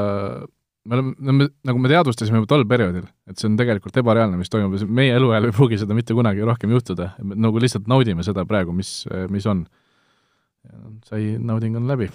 [0.86, 4.76] me oleme, nagu me teadvustasime juba tol perioodil, et see on tegelikult ebareaalne, mis toimub
[4.78, 8.74] ja meie eluajal ei pruugi seda mitte kunagi rohkem juhtuda, nagu lihtsalt naudime seda praegu,
[8.76, 9.66] mis, mis on.
[11.06, 12.10] sai, nauding on läbi.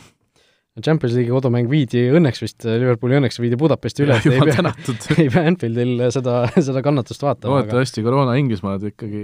[0.80, 4.72] Champions League'i kodumäng viidi õnneks vist, Liverpooli õnneks viidi Budapesti üle, et ei pea,
[5.20, 7.58] ei pea Anfieldil seda, seda kannatust vaatama.
[7.58, 8.08] loodetavasti aga...
[8.08, 9.24] koroona Inglismaad ikkagi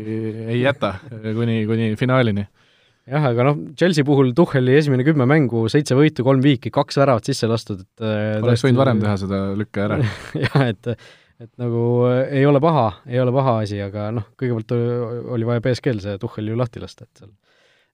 [0.51, 2.43] ei jäta kuni, kuni finaalini
[3.07, 7.29] jah, aga noh, Chelsea puhul Tuhheli esimene kümme mängu, seitse võitu, kolm viiki, kaks väravat
[7.29, 9.99] sisse lastud, et äh, oleks võinud varem teha seda lükke ära
[10.45, 10.91] jah, et
[11.37, 14.73] et nagu äh, ei ole paha, ei ole paha asi, aga noh, kõigepealt
[15.35, 17.31] oli vaja BSG-l see Tuhhel ju lahti lasta, et seal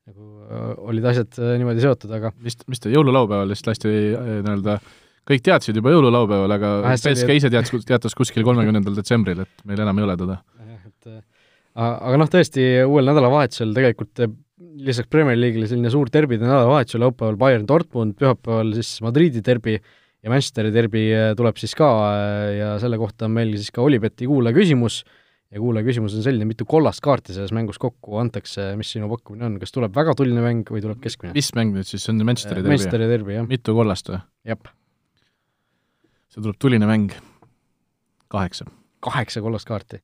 [0.10, 4.80] nagu äh, olid asjad niimoodi seotud, aga mis, mis ta jõululaupäeval vist lasti nii-öelda
[5.30, 10.02] kõik teadsid juba jõululaupäeval, aga BSG ise teadis, teatas kuskil kolmekümnendal detsembril, et meil enam
[10.02, 10.40] ei ole teda.
[10.90, 11.14] et
[11.84, 14.26] aga noh, tõesti uuel nädalavahetusel tegelikult
[14.62, 20.32] lisaks Premier League'ile selline suur derbide nädalavahetus, laupäeval Bayern Dortmund, pühapäeval siis Madridi derbi ja
[20.32, 24.30] Manchesteri derbi äh, tuleb siis ka äh, ja selle kohta on meil siis ka Olibeti
[24.30, 25.02] kuulaja küsimus
[25.54, 29.50] ja kuulaja küsimus on selline, mitu kollast kaarti selles mängus kokku antakse, mis sinu pakkumine
[29.50, 31.34] on, kas tuleb väga tuline mäng või tuleb keskmine?
[31.36, 32.76] mis mäng nüüd siis, see on Manchesteri derbi?
[32.76, 33.50] Manchesteri derbi, jah.
[33.50, 34.22] mitu kollast või?
[34.54, 34.74] jah.
[36.30, 37.14] see tuleb tuline mäng,
[38.34, 38.70] kaheksa.
[39.04, 40.04] kaheksa kollast kaarti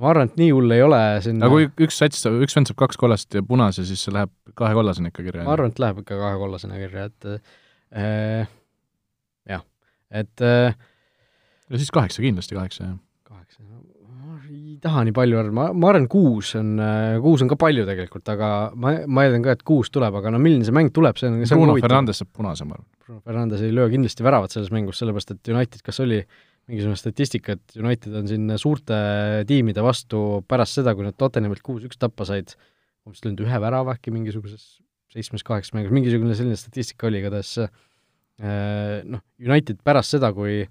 [0.00, 2.80] ma arvan, et nii hull ei ole sinna aga kui üks sats, üks vend saab
[2.82, 5.46] kaks kollast ja punase, siis see läheb kahe kollasena ikka kirja?
[5.46, 8.52] ma arvan, et läheb ikka kahe kollasena kirja, et äh,
[9.54, 9.64] jah,
[10.10, 10.74] et äh,
[11.70, 12.96] ja siis kaheksa, kindlasti kaheksa, jah.
[13.30, 17.52] kaheksa, ma ei taha nii palju arvata, ma, ma arvan, kuus on, äh, kuus on
[17.52, 20.74] ka palju tegelikult, aga ma, ma eeldan ka, et kuus tuleb, aga no milline see
[20.74, 22.90] mäng tuleb, see on Bruno Fernandes saab punase, ma arvan.
[23.06, 26.96] Bruno Fernandes ei löö kindlasti väravat selles mängus, sellepärast et United kas oli äh, mingisugune
[26.96, 28.96] statistika, et United on siin suurte
[29.48, 32.54] tiimide vastu pärast seda, kui nad Tottenhamilt kuus-üks tappa said,
[33.04, 34.78] umbes löönud ühe värava äkki mingisuguses
[35.14, 40.64] seitsmes-kaheksas mängus, mingisugune selline statistika oli igatahes äh, noh, United pärast seda, kui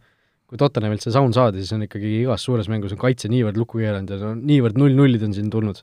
[0.54, 3.80] kui Tottenhamilt see sound saadi, siis on ikkagi igas suures mängus on kaitse niivõrd lukku
[3.82, 5.80] keeranud ja no niivõrd null-nullid on siin tulnud.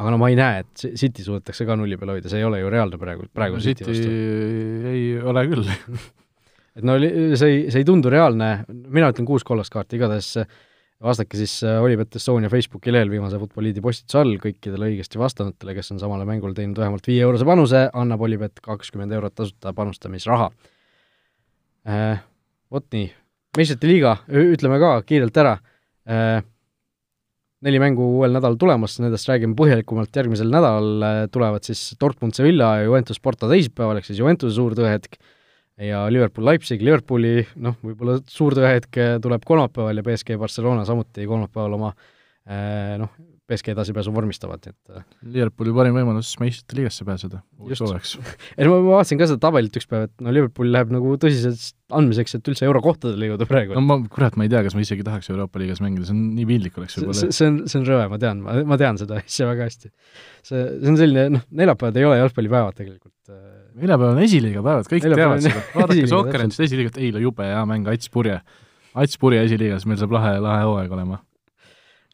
[0.00, 2.62] aga no ma ei näe, et City suudetakse ka nulli peal hoida, see ei ole
[2.62, 5.66] ju reaalne praegu, praegu no, City, City ei ole küll
[6.76, 10.34] et no see ei, see ei tundu reaalne, mina ütlen kuus kollast kaarti, igatahes
[11.00, 15.94] vastake siis äh, Olipet Estonia Facebooki lehel viimase Futboliidi postituse all kõikidele õigesti vastanutele, kes
[15.94, 20.50] on samale mängule teinud vähemalt viieeurose panuse, annab Olipet kakskümmend eurot tasuta panustamisraha.
[21.88, 22.26] Äh,.
[22.70, 23.08] Vot nii,
[23.58, 25.56] meistrite liiga, ütleme ka kiirelt ära.
[26.06, 26.44] Äh,,
[27.66, 30.12] neli mängu uuel nädalal tulemas, nendest räägime põhjalikumalt.
[30.14, 34.76] Järgmisel nädalal, äh, tulevad siis Dortmund Sevilla ja Juventus Porto teisipäeval, ehk siis Juventuse suur
[34.78, 35.18] tõehetk,
[35.80, 41.92] ja Liverpool-Leipzig, Liverpooli noh, võib-olla suur tõehetk tuleb kolmapäeval ja BSG Barcelona samuti kolmapäeval oma
[41.94, 43.14] eh, noh,
[43.50, 45.02] BSG edasipääsu vormistavad, et äh,
[45.34, 48.12] Liverpooli parim võimalus meistrite liigasse pääseda hooajaks.
[48.58, 51.64] ei no ma vaatasin ka seda tabelit üks päev, et no Liverpool läheb nagu tõsiselt
[51.98, 53.74] andmiseks, et üldse eurokohtadele jõuda praegu.
[53.74, 56.28] no ma, kurat, ma ei tea, kas ma isegi tahaks Euroopa liigas mängida, see on
[56.36, 57.32] nii piinlik oleks võib-olla.
[57.34, 59.90] see on, see on rõve, ma tean, ma, ma tean seda asja väga hästi.
[60.46, 63.16] see, see on selline, noh, neljapäevad ei ole jalgpallipäevad tegelikult.
[63.70, 67.88] Äh, neljapäev on esiliiga päevad, kõik teavad seda, vaadake Sokkerentist esiliigat, eile jube hea mäng,
[67.90, 68.40] Ats Purje.
[68.98, 71.20] Ats Purje esiliigas, meil saab lahe, lahe hooaeg olema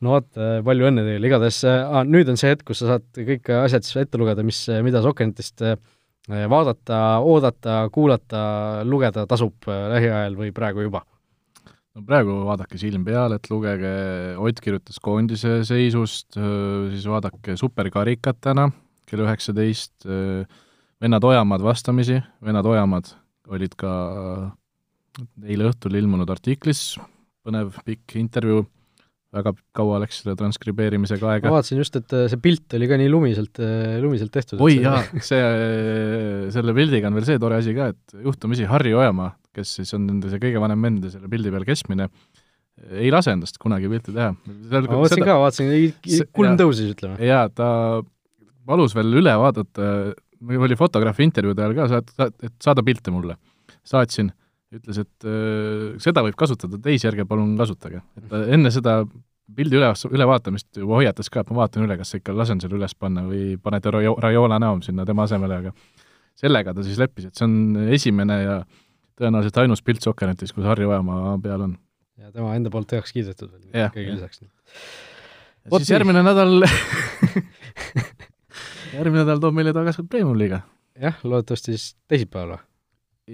[0.05, 3.07] no vot, äh, palju õnne teile, igatahes ah, nüüd on see hetk, kus sa saad
[3.17, 5.79] kõik asjad siis ette lugeda, mis, mida Sokkernetist äh,
[6.53, 8.41] vaadata, oodata, kuulata,
[8.85, 11.01] lugeda tasub lähiajal või praegu juba?
[11.97, 13.95] no praegu vaadake silm peal, et lugege,
[14.37, 18.69] Ott kirjutas koondise seisust, siis vaadake superkarikat täna
[19.09, 20.05] kell üheksateist,
[21.03, 23.13] vennad Ojamaad vastamisi, vennad Ojamaad
[23.53, 23.91] olid ka
[25.47, 26.97] eile õhtul ilmunud artiklis,
[27.47, 28.65] põnev pikk intervjuu
[29.37, 31.51] väga kaua läks selle transkribeerimisega aega.
[31.51, 34.63] ma vaatasin just, et äh, see pilt oli ka nii lumiselt, äh, lumiselt tehtud.
[34.63, 38.95] oi jaa, see, äh, selle pildiga on veel see tore asi ka, et juhtumisi Harri
[38.97, 42.09] Ojamaa, kes siis on nende see kõige vanem vend ja selle pildi peal keskmine,
[42.97, 44.33] ei lase endast kunagi pilti teha.
[44.37, 47.19] ma vaatasin seda, ka, vaatasin, kulm tõusis, ütleme.
[47.27, 47.69] jaa, ta
[48.67, 49.91] palus veel üle vaadata,
[50.47, 53.37] oli fotograafi intervjuude ajal ka, saad, et saada pilte mulle.
[53.87, 54.33] saatsin
[54.75, 58.03] ütles, et äh, seda võib kasutada, teisi ärge palun kasutage.
[58.19, 59.03] et ta enne seda
[59.57, 62.97] pildi üle, ülevaatamist juba hoiatas ka, et ma vaatan üle, kas ikka lasen selle üles
[62.99, 65.73] panna või panete Rajo-, Rajola näo sinna tema asemele, aga
[66.37, 68.57] sellega ta siis leppis, et see on esimene ja
[69.17, 71.77] tõenäoliselt ainus pilt Sokkernetis, kus Harri Ojamaa peal on.
[72.19, 74.43] ja tema enda poolt heaks kiidetud veel kõige lisaks.
[74.43, 76.59] siis järgmine nädal
[78.97, 80.63] järgmine nädal toob meile tagasi Premium-liiga.
[81.01, 82.63] jah, loodetavasti siis teisipäeval või?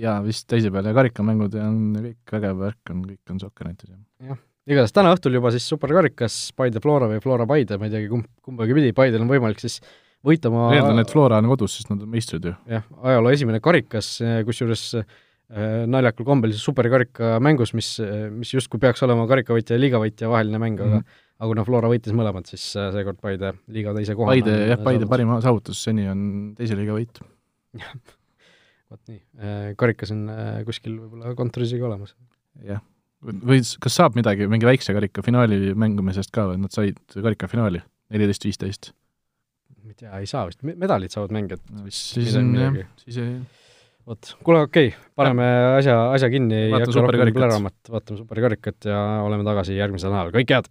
[0.02, 3.92] jaa, vist teisipäeval ja karikamängud ja on kõik vägev värk on, kõik on Sokkernettis,
[4.24, 4.38] jah.
[4.66, 8.30] igatahes täna õhtul juba siis superkarikas Paide Flora või Flora Paide, ma ei teagi, kumb,
[8.44, 9.80] kumbagi pidi, Paidel on võimalik siis
[10.24, 12.54] võita oma eeldan, et Flora on kodus, sest nad on meistrid ju.
[12.70, 14.14] jah, ajaloo esimene karikas,
[14.48, 17.98] kusjuures äh, naljakal kombel siis superkarika mängus, mis,
[18.32, 21.20] mis justkui peaks olema karikavõitja ja liigavõitja vaheline mäng mm, -hmm.
[21.43, 25.09] Aga kuna Flora võitis mõlemad, siis äh, seekord Paide liiga teise koha Paide, jah, Paide
[25.11, 26.24] parim saavutus seni on
[26.59, 27.22] teise liiga võit.
[27.78, 27.95] jah
[28.93, 32.14] vot nii, äh, karikas on äh, kuskil võib-olla kontoris isegi olemas.
[32.66, 32.82] jah,
[33.24, 37.82] või kas saab midagi mingi väikse karika finaali mängimisest ka või, nad said karika finaali,
[38.12, 38.93] neliteist, viisteist?
[39.82, 42.12] ma ei tea, ei saa vist, medalid saavad mängijad vist.
[42.14, 43.32] siis on jah, siis ei
[44.07, 45.74] vot, kuule, okei okay,, paneme ja.
[45.80, 50.36] asja, asja kinni, ei hakka rohkem plärama, et vaatame superkarikat ja oleme tagasi järgmisel nädalal,
[50.36, 50.70] kõike head!